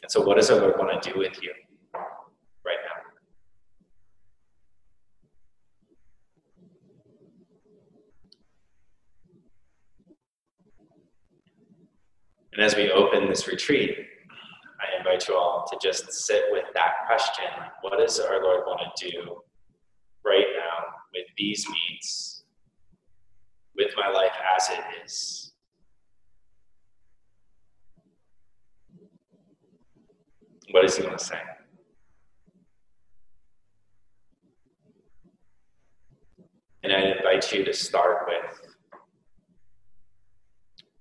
And 0.03 0.11
so, 0.11 0.21
what 0.21 0.35
does 0.35 0.51
our 0.51 0.59
Lord 0.59 0.77
want 0.77 1.01
to 1.01 1.13
do 1.13 1.17
with 1.17 1.41
you 1.41 1.53
right 2.65 2.77
now? 2.83 3.01
And 12.51 12.61
as 12.61 12.75
we 12.75 12.91
open 12.91 13.29
this 13.29 13.47
retreat, 13.47 13.95
I 14.81 14.97
invite 14.99 15.29
you 15.29 15.37
all 15.37 15.65
to 15.71 15.77
just 15.81 16.11
sit 16.11 16.43
with 16.51 16.65
that 16.73 16.91
question. 17.07 17.45
What 17.81 17.97
does 17.97 18.19
our 18.19 18.43
Lord 18.43 18.63
want 18.67 18.81
to 18.97 19.09
do 19.09 19.41
right 20.25 20.47
now 20.57 20.85
with 21.13 21.27
these 21.37 21.65
needs, 21.69 22.43
with 23.73 23.91
my 23.95 24.09
life 24.09 24.35
as 24.57 24.69
it 24.69 24.83
is? 25.05 25.52
What 30.73 30.81
does 30.81 30.95
he 30.95 31.03
going 31.03 31.15
to 31.15 31.23
say? 31.23 31.37
And 36.81 36.91
I 36.91 36.99
invite 37.15 37.53
you 37.53 37.63
to 37.63 37.71
start 37.71 38.27
with 38.27 38.71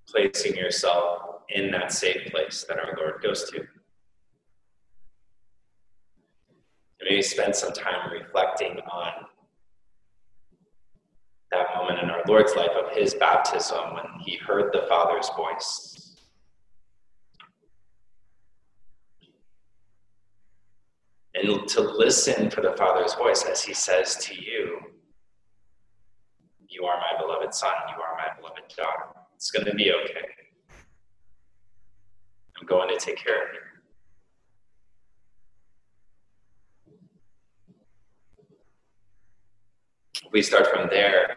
placing 0.06 0.56
yourself 0.56 1.22
in 1.48 1.70
that 1.70 1.90
safe 1.90 2.30
place 2.30 2.66
that 2.68 2.78
our 2.78 2.94
Lord 2.98 3.22
goes 3.22 3.44
to. 3.44 3.64
Maybe 7.00 7.22
spend 7.22 7.56
some 7.56 7.72
time 7.72 8.12
reflecting 8.12 8.78
on 8.92 9.24
that 11.50 11.68
moment 11.74 11.98
in 12.02 12.10
our 12.10 12.22
Lord's 12.28 12.54
life 12.56 12.76
of 12.76 12.94
his 12.94 13.14
baptism 13.14 13.94
when 13.94 14.20
he 14.20 14.36
heard 14.36 14.70
the 14.74 14.84
Father's 14.86 15.30
voice. 15.34 16.11
And 21.34 21.66
to 21.68 21.80
listen 21.80 22.50
for 22.50 22.60
the 22.60 22.74
Father's 22.76 23.14
voice 23.14 23.44
as 23.44 23.62
he 23.62 23.72
says 23.72 24.16
to 24.16 24.34
you, 24.34 24.78
You 26.68 26.84
are 26.84 26.98
my 26.98 27.18
beloved 27.18 27.54
Son, 27.54 27.72
you 27.96 28.02
are 28.02 28.16
my 28.16 28.36
beloved 28.38 28.74
daughter. 28.76 29.18
It's 29.34 29.50
going 29.50 29.66
to 29.66 29.74
be 29.74 29.92
okay. 29.92 30.26
I'm 32.60 32.66
going 32.66 32.88
to 32.96 33.04
take 33.04 33.16
care 33.16 33.42
of 33.42 33.48
you. 33.54 33.60
We 40.30 40.42
start 40.42 40.66
from 40.68 40.88
there. 40.88 41.36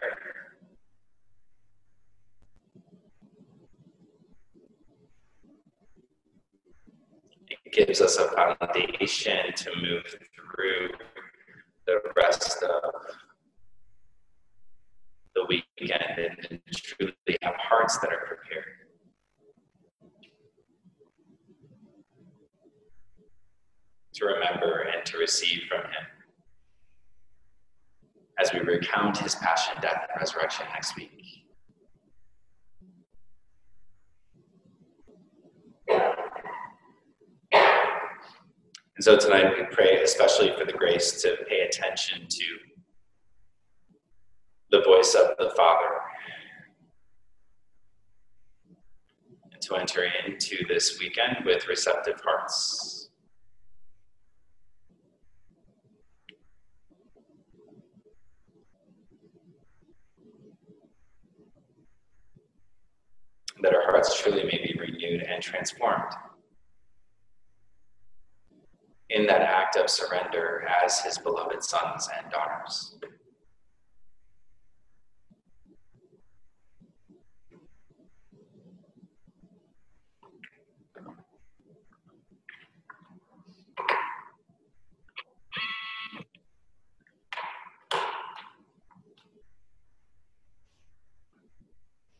It 7.48 7.65
gives 7.76 8.00
us 8.00 8.16
a 8.16 8.28
foundation 8.30 9.52
to 9.54 9.70
move 9.82 10.02
through 10.34 10.88
the 11.86 11.98
rest 12.16 12.62
of 12.62 12.92
the 15.34 15.44
weekend 15.46 16.46
and 16.50 16.60
truly 16.74 17.12
have 17.42 17.54
hearts 17.56 17.98
that 17.98 18.10
are 18.10 18.26
prepared. 18.26 18.64
To 24.14 24.24
remember 24.24 24.88
and 24.94 25.04
to 25.04 25.18
receive 25.18 25.60
from 25.68 25.82
Him 25.82 26.06
as 28.38 28.54
we 28.54 28.60
recount 28.60 29.18
His 29.18 29.34
passion, 29.34 29.74
death, 29.82 30.06
and 30.10 30.18
resurrection 30.18 30.64
next 30.72 30.96
week. 30.96 31.35
And 38.96 39.04
so 39.04 39.18
tonight 39.18 39.52
we 39.58 39.64
pray 39.70 40.02
especially 40.02 40.54
for 40.58 40.64
the 40.64 40.72
grace 40.72 41.20
to 41.20 41.36
pay 41.46 41.60
attention 41.60 42.26
to 42.28 42.44
the 44.70 44.80
voice 44.80 45.14
of 45.14 45.36
the 45.36 45.50
Father 45.54 46.00
and 49.52 49.60
to 49.60 49.76
enter 49.76 50.08
into 50.26 50.66
this 50.66 50.98
weekend 50.98 51.44
with 51.44 51.68
receptive 51.68 52.18
hearts. 52.24 53.10
That 63.60 63.74
our 63.74 63.82
hearts 63.82 64.18
truly 64.22 64.44
may 64.44 64.58
be 64.58 64.74
renewed 64.80 65.22
and 65.22 65.42
transformed 65.42 66.12
in 69.16 69.24
that 69.26 69.40
act 69.40 69.76
of 69.76 69.88
surrender 69.88 70.68
as 70.84 71.00
his 71.00 71.16
beloved 71.16 71.64
sons 71.64 72.06
and 72.18 72.30
daughters. 72.30 72.98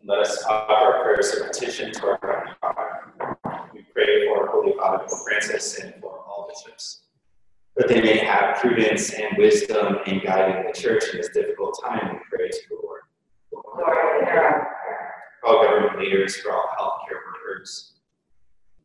Let 0.02 0.20
us 0.20 0.42
offer 0.44 0.72
our 0.72 1.02
prayers 1.02 1.34
of 1.34 1.48
petition 1.48 1.92
to 1.92 2.06
our 2.06 2.56
Father. 2.60 3.68
We 3.74 3.84
pray 3.92 4.28
for 4.28 4.46
Holy 4.46 4.72
Father 4.78 5.04
Francis 5.24 5.78
and 5.80 6.00
bishops, 6.64 7.02
that 7.76 7.88
they 7.88 8.00
may 8.00 8.18
have 8.18 8.56
prudence 8.56 9.12
and 9.12 9.36
wisdom 9.36 9.98
in 10.06 10.20
guiding 10.24 10.66
the 10.66 10.72
church 10.72 11.04
in 11.12 11.18
this 11.18 11.28
difficult 11.28 11.78
time. 11.84 12.14
We 12.14 12.20
pray 12.30 12.48
to 12.48 12.58
the 12.70 12.76
Lord. 12.82 13.02
Lord, 13.52 14.24
hear 14.24 14.40
our 14.40 14.50
prayer. 14.60 15.14
For 15.40 15.48
all 15.48 15.64
government 15.64 15.98
leaders, 16.00 16.36
for 16.36 16.52
all 16.52 16.68
healthcare 16.78 17.20
workers, 17.26 17.94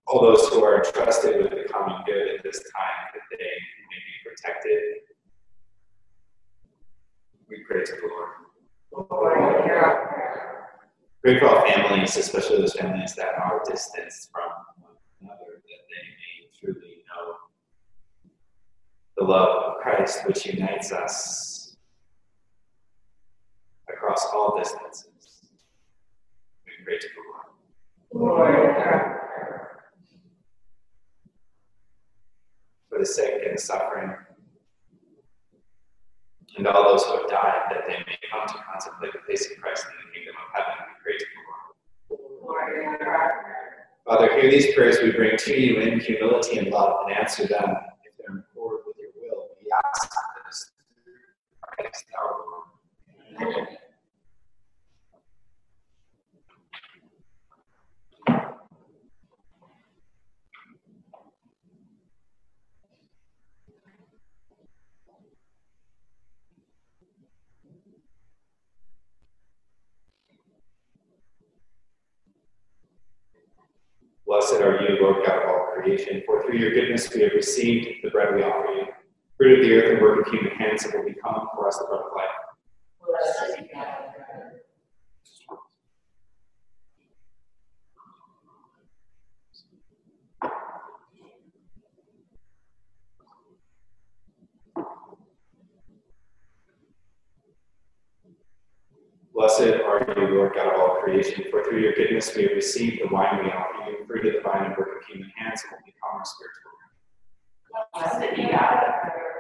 all 0.08 0.22
those 0.22 0.48
who 0.50 0.64
are 0.64 0.84
entrusted 0.84 1.38
with 1.38 1.52
the 1.52 1.72
common 1.72 2.04
good 2.06 2.36
at 2.36 2.44
this 2.44 2.60
time, 2.60 3.12
that 3.14 3.22
they 3.32 3.38
may 3.38 4.02
be 4.08 4.30
protected. 4.30 4.82
We 7.50 7.64
pray 7.68 7.84
to 7.84 7.92
the 7.94 8.08
Lord. 8.08 9.10
Lord, 9.10 9.66
hear 9.66 9.78
our 9.78 10.08
prayer. 10.08 10.68
Pray 11.22 11.40
for 11.40 11.48
all 11.48 11.66
families, 11.66 12.18
especially 12.18 12.58
those 12.58 12.74
families 12.74 13.14
that 13.16 13.36
are 13.36 13.62
distanced 13.70 14.30
from 14.32 14.50
one 14.80 14.96
another, 15.22 15.62
that 15.62 15.84
they 15.88 16.04
may 16.10 16.50
truly 16.60 17.04
know 17.08 17.36
the 19.22 19.28
love 19.28 19.64
of 19.66 19.82
Christ 19.82 20.26
which 20.26 20.48
unites 20.48 20.92
us 20.92 21.76
across 23.88 24.26
all 24.34 24.58
distances. 24.58 25.06
We 26.66 26.72
pray 26.84 26.98
to 26.98 27.08
the 28.12 28.18
Lord. 28.18 28.40
Lord. 28.40 29.18
For 32.90 32.98
the 32.98 33.06
sick 33.06 33.44
and 33.46 33.58
the 33.58 33.62
suffering, 33.62 34.12
and 36.58 36.68
all 36.68 36.84
those 36.84 37.04
who 37.04 37.18
have 37.18 37.30
died, 37.30 37.62
that 37.70 37.84
they 37.88 37.94
may 37.94 38.18
come 38.32 38.48
to 38.48 38.54
contemplate 38.54 39.14
the 39.14 39.20
face 39.28 39.52
of 39.52 39.58
Christ 39.62 39.86
in 39.86 39.94
the 40.08 40.16
kingdom 40.16 40.36
of 40.36 40.50
heaven. 40.52 40.74
We 40.88 40.94
pray 41.04 41.18
to 41.20 41.26
the 42.10 42.18
Lord. 42.48 43.00
Lord. 43.00 43.32
Father, 44.06 44.42
hear 44.42 44.50
these 44.50 44.74
prayers 44.74 44.98
we 45.04 45.12
bring 45.12 45.38
to 45.38 45.62
you 45.62 45.80
in 45.80 46.00
humility 46.00 46.58
and 46.58 46.70
love, 46.72 47.06
and 47.06 47.16
answer 47.16 47.48
them 47.48 47.76
if 48.04 48.18
they're 48.18 48.36
in 48.36 48.44
accord 48.52 48.80
with 48.86 48.98
your 48.98 49.12
will. 49.16 49.48
We 49.62 49.72
ask 49.86 50.12
this 50.46 50.72
through 51.04 51.14
Blessed 74.32 74.62
are 74.62 74.82
you, 74.82 75.02
Lord 75.02 75.26
God 75.26 75.44
of 75.44 75.50
all 75.50 75.72
creation, 75.74 76.24
for 76.26 76.44
through 76.44 76.58
your 76.58 76.72
goodness 76.72 77.14
we 77.14 77.22
have 77.22 77.34
received 77.34 78.04
the 78.04 78.10
bread 78.12 78.34
we 78.34 78.44
offer 78.44 78.72
you. 78.72 79.01
Fruit 79.42 79.58
of 79.58 79.66
the 79.66 79.74
earth 79.74 79.92
and 79.94 80.02
work 80.04 80.28
of 80.28 80.32
human 80.32 80.52
hands, 80.52 80.86
it 80.86 80.94
will 80.94 81.04
become 81.04 81.48
for 81.56 81.68
us 81.68 81.76
the 81.80 81.86
bread 81.86 82.00
of 82.00 82.12
life. 82.16 82.30
Blessed 99.34 99.64
are 99.82 100.06
you, 100.20 100.36
Lord 100.36 100.54
God 100.54 100.68
of 100.68 100.80
all 100.80 101.02
creation, 101.04 101.46
for 101.50 101.64
through 101.64 101.82
your 101.82 101.94
goodness 101.94 102.36
we 102.36 102.44
have 102.44 102.52
received 102.52 103.02
the 103.02 103.08
wine 103.12 103.44
we 103.44 103.50
offer 103.50 103.90
you. 103.90 104.06
Fruit 104.06 104.28
of 104.28 104.34
the 104.34 104.42
vine 104.48 104.66
and 104.66 104.78
work 104.78 105.02
of 105.02 105.08
human 105.08 105.32
hands, 105.36 105.64
it 105.64 105.72
will 105.72 105.80
become 105.84 106.20
our 106.20 106.26
spiritual. 106.26 106.72
Blessed 107.94 108.36
be 108.36 108.44
God. 108.44 108.92
forever. 109.02 109.32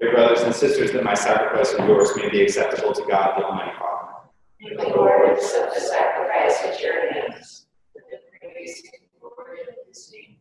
Dear 0.00 0.12
brothers 0.12 0.42
and 0.42 0.45
sisters, 0.56 0.92
that 0.92 1.04
my 1.04 1.14
sacrifice 1.14 1.72
and 1.74 1.88
yours 1.88 2.10
may 2.16 2.30
be 2.30 2.42
acceptable 2.42 2.92
to 2.92 3.02
God, 3.08 3.38
the 3.38 3.44
Almighty 3.44 3.72
Father. 3.78 4.12
May 4.60 4.74
the 4.76 4.88
Lord 4.96 5.30
accept 5.30 5.74
the 5.74 5.80
sacrifice 5.80 6.62
at 6.64 6.80
your 6.80 7.12
hands 7.12 7.66
for 7.92 8.02
the 8.10 8.18
praise 8.40 8.82
and 8.84 9.20
glory 9.20 9.60
of 9.60 9.74
his 9.86 10.12
name. 10.12 10.36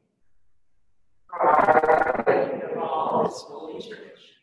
For 1.28 1.42
our 1.42 1.86
of 3.26 3.32
his 3.32 3.42
holy 3.42 3.82
church. 3.82 4.00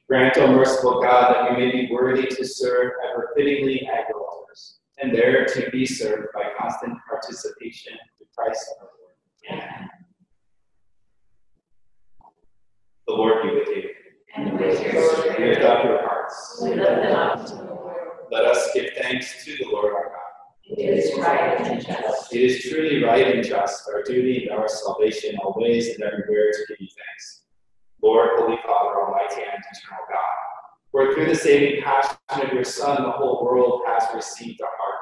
Grant, 0.09 0.37
O 0.37 0.55
merciful 0.55 1.01
God, 1.01 1.35
that 1.35 1.51
we 1.51 1.65
may 1.65 1.73
be 1.73 1.89
worthy 1.91 2.27
to 2.27 2.45
serve 2.45 2.93
ever 3.11 3.31
fittingly 3.35 3.89
at 3.93 4.09
your 4.09 4.21
altars, 4.29 4.79
and 4.99 5.15
there 5.15 5.47
to 5.47 5.71
be 5.71 5.87
served 5.87 6.29
by 6.35 6.51
constant 6.59 6.99
participation 7.09 7.95
in 8.21 8.27
Christ 8.37 8.75
our 8.81 8.89
Lord. 9.01 9.63
Amen. 9.63 9.89
The 13.07 13.15
Lord 13.15 13.43
be 13.43 13.55
with 13.55 13.69
you. 13.69 13.89
And 14.35 14.59
with 14.59 14.83
your 14.83 15.12
Lift 15.43 15.63
up 15.63 15.85
your 15.85 15.99
hearts. 16.07 16.61
we 16.63 16.75
lift 16.75 17.03
them 17.03 17.17
up 17.17 17.47
to 17.47 17.55
the 17.55 17.65
Lord. 17.65 17.97
Let 18.31 18.45
us 18.45 18.71
give 18.73 18.91
thanks 18.97 19.45
to 19.45 19.57
the 19.57 19.65
Lord 19.73 19.93
our 19.93 20.05
God. 20.05 20.79
It 20.79 20.99
is 20.99 21.19
right 21.19 21.61
and 21.61 21.85
just. 21.85 22.33
It 22.33 22.41
is 22.41 22.63
truly 22.63 23.03
right 23.03 23.35
and 23.35 23.45
just, 23.45 23.89
our 23.89 24.03
duty 24.05 24.47
and 24.47 24.59
our 24.59 24.69
salvation, 24.69 25.37
always 25.43 25.89
and 25.89 26.05
everywhere 26.05 26.53
to 26.53 26.65
give 26.69 26.81
you 26.81 26.87
thanks. 26.87 27.43
Lord, 28.03 28.31
Holy 28.37 28.57
Father, 28.65 29.03
Almighty 29.03 29.43
and 29.43 29.63
eternal 29.73 30.05
God, 30.09 30.39
for 30.93 31.13
through 31.13 31.27
the 31.27 31.35
saving 31.35 31.83
passion 31.83 32.17
of 32.31 32.53
your 32.53 32.65
Son, 32.65 33.03
the 33.03 33.11
whole 33.11 33.45
world 33.45 33.83
has 33.87 34.05
received 34.15 34.61
a 34.61 34.65
heart 34.65 34.99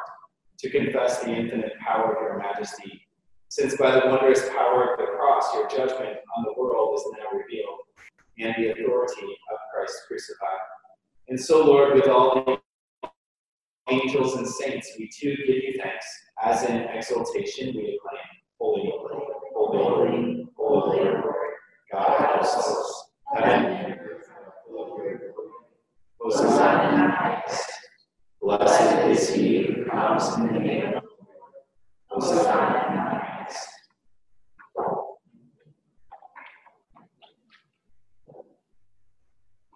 to 0.59 0.70
confess 0.70 1.22
the 1.22 1.31
infinite 1.31 1.72
power 1.81 2.16
of 2.16 2.22
your 2.22 2.38
majesty. 2.38 3.07
Since 3.48 3.76
by 3.76 3.90
the 3.92 4.07
wondrous 4.07 4.48
power 4.48 4.92
of 4.92 4.98
the 4.98 5.07
cross, 5.16 5.55
your 5.55 5.68
judgment 5.68 6.18
on 6.37 6.44
the 6.44 6.55
world 6.57 6.98
is 6.98 7.05
now 7.12 7.38
revealed, 7.38 7.81
and 8.42 8.55
the 8.57 8.70
authority 8.72 9.22
of 9.53 9.59
Christ 9.74 9.94
crucified. 10.09 10.59
And 11.29 11.38
so, 11.38 11.64
Lord, 11.64 11.94
with 11.94 12.09
all 12.09 12.44
the 12.44 12.59
angels 13.90 14.37
and 14.37 14.46
saints, 14.46 14.92
we 14.98 15.09
too 15.09 15.37
give 15.46 15.57
you 15.57 15.81
thanks, 15.83 16.07
as 16.42 16.64
in 16.64 16.76
exaltation 16.76 17.74
we 17.74 17.98
acclaim, 17.98 18.20
Holy, 18.59 18.92
holy, 18.92 19.24
holy, 19.55 19.85
holy, 19.85 20.46
holy, 20.57 21.22
God 21.92 22.40
of 22.40 22.46
hosts, 22.46 23.11
heaven 23.35 23.64
and 23.66 24.00
earth. 24.00 24.29
Blessed 28.40 29.09
is 29.09 29.35
he 29.35 29.62
who 29.62 29.85
comes 29.87 30.35
in 30.35 30.46
the 30.46 30.61
name 30.61 30.87
of 30.87 30.92
the 30.92 31.09
Lord. 31.09 31.55
Hosanna 32.09 32.40
Hosanna 32.40 32.79
in 32.79 32.85
in 32.85 32.88
the 32.88 32.94
the 32.94 33.00
highest. 33.00 33.68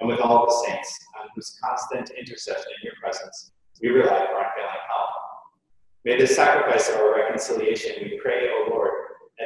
and 0.00 0.08
with 0.08 0.20
all 0.20 0.46
the 0.46 0.66
saints, 0.66 0.98
on 1.20 1.28
whose 1.34 1.58
constant 1.62 2.10
intercession 2.18 2.72
in 2.80 2.84
your 2.84 2.94
presence 3.00 3.52
we 3.82 3.88
rely 3.88 4.26
for 4.26 4.38
unfailing 4.38 4.84
help. 4.88 5.10
May 6.04 6.20
the 6.20 6.26
sacrifice 6.26 6.88
of 6.90 6.96
our 6.96 7.14
reconciliation, 7.14 7.92
we 8.02 8.18
pray, 8.22 8.48
O 8.50 8.70
Lord, 8.70 8.90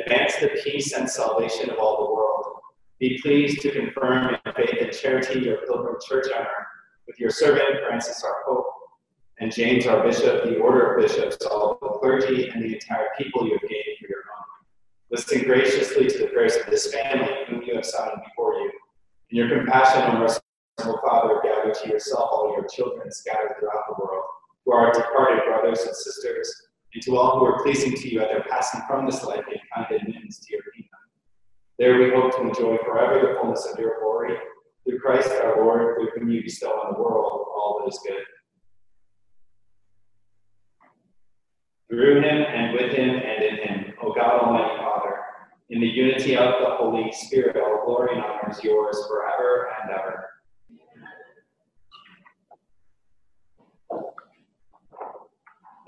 advance 0.00 0.36
the 0.40 0.48
peace 0.62 0.92
and 0.92 1.08
salvation 1.08 1.70
of 1.70 1.78
all 1.78 2.06
the 2.06 2.12
world. 2.12 2.60
Be 2.98 3.18
pleased 3.22 3.60
to 3.62 3.70
confirm 3.70 4.34
in 4.34 4.52
faith 4.54 4.76
and 4.80 4.92
charity 4.92 5.40
your 5.40 5.58
pilgrim 5.66 5.96
church 6.06 6.26
on 6.34 6.42
earth 6.42 6.66
with 7.06 7.18
your 7.20 7.30
servant 7.30 7.80
Francis 7.86 8.24
our 8.24 8.42
Pope, 8.46 8.66
and 9.40 9.52
James 9.52 9.86
our 9.86 10.02
Bishop, 10.02 10.44
the 10.44 10.58
order 10.58 10.94
of 10.94 11.02
bishops, 11.02 11.36
all 11.44 11.78
the 11.80 11.88
clergy, 11.88 12.48
and 12.48 12.62
the 12.62 12.74
entire 12.74 13.08
people 13.18 13.46
you 13.46 13.52
have 13.52 13.68
gained 13.68 13.98
for 14.00 14.08
your 14.08 14.18
own. 14.18 14.44
Listen 15.10 15.42
graciously 15.42 16.08
to 16.08 16.18
the 16.18 16.26
prayers 16.28 16.56
of 16.56 16.66
this 16.66 16.92
family 16.92 17.34
whom 17.48 17.62
you 17.62 17.74
have 17.74 17.84
summoned 17.84 18.22
before 18.24 18.54
you. 18.54 18.70
In 19.30 19.36
your 19.36 19.48
compassion, 19.48 20.02
O 20.16 20.26
merciful 20.78 21.00
Father, 21.06 21.40
gather 21.42 21.72
to 21.72 21.88
yourself 21.88 22.28
all 22.32 22.54
your 22.56 22.66
children 22.68 23.10
scattered 23.10 23.54
throughout 23.58 23.84
the 23.88 24.02
world, 24.02 24.24
who 24.64 24.72
are 24.72 24.92
departed 24.92 25.42
brothers 25.46 25.80
and 25.82 25.94
sisters, 25.94 26.52
and 26.94 27.02
to 27.02 27.16
all 27.16 27.38
who 27.38 27.46
are 27.46 27.62
pleasing 27.62 27.94
to 27.94 28.08
you 28.08 28.20
at 28.20 28.28
their 28.28 28.44
passing 28.50 28.80
from 28.88 29.06
this 29.06 29.22
life 29.24 29.44
and 29.46 29.60
kind 29.74 30.00
admittance 30.00 30.38
to 30.40 30.52
your 30.52 30.62
kingdom. 30.74 30.90
There 31.78 31.98
we 31.98 32.10
hope 32.10 32.34
to 32.37 32.42
enjoy 32.42 32.78
forever 32.84 33.20
the 33.20 33.38
fullness 33.40 33.66
of 33.66 33.78
your 33.78 33.98
glory 34.00 34.37
through 34.84 35.00
Christ 35.00 35.30
our 35.42 35.64
Lord, 35.64 35.96
through 35.96 36.10
whom 36.14 36.30
you 36.30 36.42
bestow 36.42 36.70
on 36.70 36.94
the 36.94 37.00
world 37.00 37.46
all 37.54 37.80
that 37.80 37.92
is 37.92 38.00
good. 38.06 38.22
Through 41.90 42.22
him 42.22 42.24
and 42.24 42.72
with 42.74 42.92
him 42.92 43.10
and 43.10 43.44
in 43.44 43.56
him, 43.56 43.94
O 44.02 44.12
God 44.12 44.40
Almighty 44.40 44.76
Father, 44.78 45.16
in 45.70 45.80
the 45.80 45.87
unity 45.87 46.37
of 46.37 46.54
the 46.60 46.76
Holy 46.76 47.10
Spirit, 47.12 47.56
all 47.56 47.84
glory 47.84 48.14
and 48.14 48.22
honor 48.22 48.50
is 48.50 48.62
yours 48.62 48.96
forever 49.08 49.68
and 49.82 49.90
ever. 49.90 50.24
At 55.84 55.84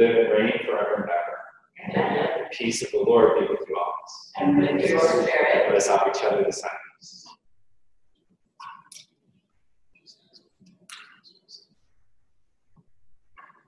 live 0.00 0.16
and 0.16 0.30
reign 0.32 0.52
forever 0.64 0.94
and 0.96 1.94
ever. 1.94 2.00
Amen. 2.00 2.28
The 2.50 2.56
peace 2.56 2.82
of 2.82 2.90
the 2.90 2.98
Lord 2.98 3.38
be 3.38 3.46
with 3.50 3.60
you 3.68 3.76
always. 3.76 4.32
And 4.38 4.78
with 4.78 4.88
your 4.90 4.98
spirit. 5.00 5.68
Let 5.68 5.74
us 5.76 5.88
offer 5.88 6.10
each 6.10 6.24
other 6.24 6.42
the 6.44 6.52
sign. 6.52 6.70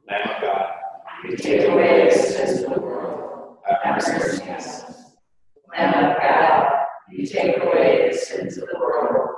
Lamb 0.09 0.29
of 0.37 0.43
God, 0.43 0.67
You 1.25 1.37
take 1.37 1.69
away 1.69 2.09
the 2.11 2.17
sins 2.17 2.63
of 2.65 2.75
the 2.75 2.81
world. 2.81 3.59
have 3.85 4.03
mercy 4.03 4.43
on 4.43 4.51
us. 4.51 4.85
Lamb 5.71 5.95
of 6.11 6.17
God, 6.19 6.73
you 7.11 7.27
take 7.27 7.57
away 7.63 8.09
the 8.11 8.17
sins 8.17 8.59
of 8.59 8.69
the 8.73 8.79
world. 8.79 9.29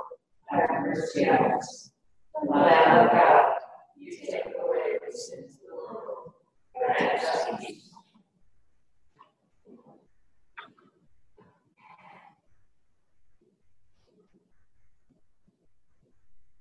Have 0.49 0.69
mercy 0.81 1.29
on 1.29 1.51
us. 1.53 1.91
Lamb 2.47 3.05
of 3.05 3.11
God, 3.11 3.53
you 3.97 4.11
take 4.11 4.45
away 4.45 4.97
the 5.05 5.11
sins 5.17 5.55
of 5.55 5.59
the 5.69 5.75
world. 5.75 6.33
Grant 6.75 7.23
us 7.23 7.45
peace. 7.59 7.81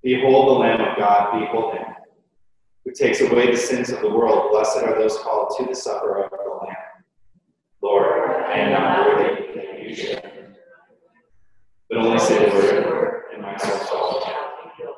Behold 0.04 0.48
the 0.48 0.52
Lamb 0.52 0.82
of 0.82 0.98
God, 0.98 1.40
behold 1.40 1.78
him, 1.78 1.86
who 2.84 2.92
takes 2.92 3.22
away 3.22 3.50
the 3.50 3.56
sins 3.56 3.88
of 3.88 4.02
the 4.02 4.08
world. 4.10 4.50
Blessed 4.50 4.82
are 4.82 4.98
those 4.98 5.16
called 5.16 5.56
to 5.56 5.64
the 5.64 5.74
supper 5.74 6.22
of 6.22 6.30
the 6.30 6.36
Lamb. 6.36 6.76
Lord, 7.80 8.28
I 8.30 8.52
am 8.58 8.72
not 8.72 9.06
worthy 9.06 9.54
that 9.54 9.82
you 9.82 9.94
should, 9.94 10.56
but 11.88 11.98
only 11.98 12.18
say 12.18 12.50
the 12.50 12.54
word, 12.54 13.22
and 13.32 13.40
my 13.40 13.56
soul 13.56 14.20
shall 14.20 14.52
be 14.62 14.70
healed. 14.76 14.96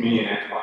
Communion 0.00 0.28
Antiphon. 0.28 0.56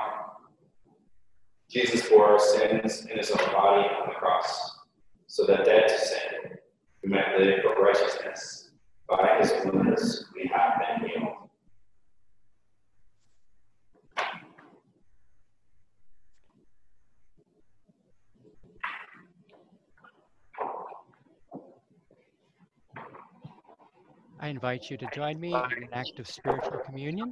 Jesus 1.69 2.09
bore 2.09 2.25
our 2.25 2.39
sins 2.39 3.05
in 3.05 3.17
his 3.17 3.29
own 3.29 3.37
body 3.53 3.87
on 3.87 4.07
the 4.07 4.15
cross, 4.15 4.79
so 5.27 5.45
that 5.45 5.63
dead 5.63 5.87
to 5.87 5.99
sin, 5.99 6.57
we 7.03 7.09
might 7.09 7.37
live 7.37 7.59
for 7.61 7.79
righteousness. 7.79 8.71
By 9.07 9.37
his 9.39 9.53
wounds 9.63 10.25
we 10.33 10.49
have 10.51 10.79
been 10.79 11.07
healed. 11.07 11.33
I 24.39 24.47
invite 24.47 24.89
you 24.89 24.97
to 24.97 25.07
join 25.13 25.39
me 25.39 25.53
in 25.53 25.83
an 25.83 25.89
act 25.93 26.17
of 26.17 26.27
spiritual 26.27 26.79
communion. 26.83 27.31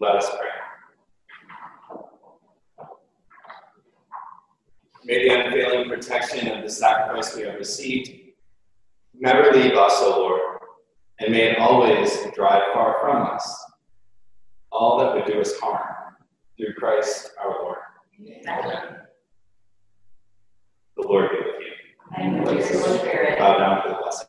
Let 0.00 0.16
us 0.16 0.30
pray. 0.30 0.48
May 5.04 5.28
the 5.28 5.34
unfailing 5.34 5.90
protection 5.90 6.48
of 6.48 6.62
the 6.62 6.70
sacrifice 6.70 7.36
we 7.36 7.42
have 7.42 7.56
received 7.56 8.10
never 9.18 9.52
leave 9.52 9.74
us, 9.74 9.92
O 9.98 10.10
Lord, 10.18 10.40
and 11.18 11.30
may 11.30 11.50
it 11.50 11.58
always 11.58 12.16
drive 12.34 12.72
far 12.72 12.96
from 13.02 13.26
us 13.26 13.64
all 14.72 14.98
that 15.00 15.14
would 15.14 15.26
do 15.26 15.38
us 15.38 15.58
harm. 15.58 15.82
Through 16.56 16.74
Christ 16.78 17.32
our 17.42 17.62
Lord. 17.62 17.78
Amen. 18.20 18.96
The 20.96 21.08
Lord 21.08 21.30
be 21.30 21.36
with 21.38 21.46
you. 21.60 22.16
And 22.16 22.44
with 22.44 22.70
your 22.70 22.98
spirit. 22.98 23.38
Bow 23.38 23.58
down 23.58 23.82
for 23.82 23.88
the 23.90 23.94
blessing. 24.02 24.28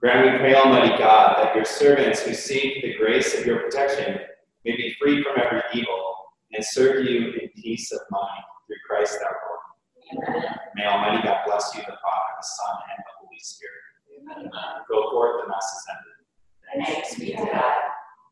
Grant, 0.00 0.32
we 0.32 0.38
pray, 0.38 0.54
Almighty 0.54 0.96
God, 0.96 1.36
that 1.38 1.54
your 1.54 1.64
servants 1.64 2.20
who 2.22 2.34
seek 2.34 2.82
the 2.82 2.94
grace 2.94 3.38
of 3.38 3.46
your 3.46 3.60
protection 3.60 4.20
may 4.64 4.76
be 4.76 4.94
free 5.00 5.22
from 5.22 5.40
every 5.40 5.62
evil 5.74 6.14
and 6.52 6.64
serve 6.64 7.04
you 7.06 7.32
in 7.40 7.48
peace 7.56 7.92
of 7.92 8.00
mind 8.10 8.44
through 8.66 8.76
Christ 8.88 9.18
our 9.24 9.36
Lord. 9.46 10.28
Amen. 10.28 10.56
May 10.74 10.86
Almighty 10.86 11.22
God 11.22 11.38
bless 11.46 11.70
you, 11.74 11.80
the 11.82 11.86
Father, 11.86 12.32
the 12.36 12.42
Son, 12.42 12.76
and 12.90 12.98
the 12.98 13.12
Holy 13.20 13.38
Spirit. 13.40 14.42
Amen. 14.42 14.50
Go 14.88 15.10
forth, 15.10 15.42
the 15.42 15.48
Mass 15.48 15.64
is 15.64 15.86
ended. 15.90 16.86
Thanks 16.86 17.18
be 17.18 17.32
to 17.32 17.52
God. 17.52 17.89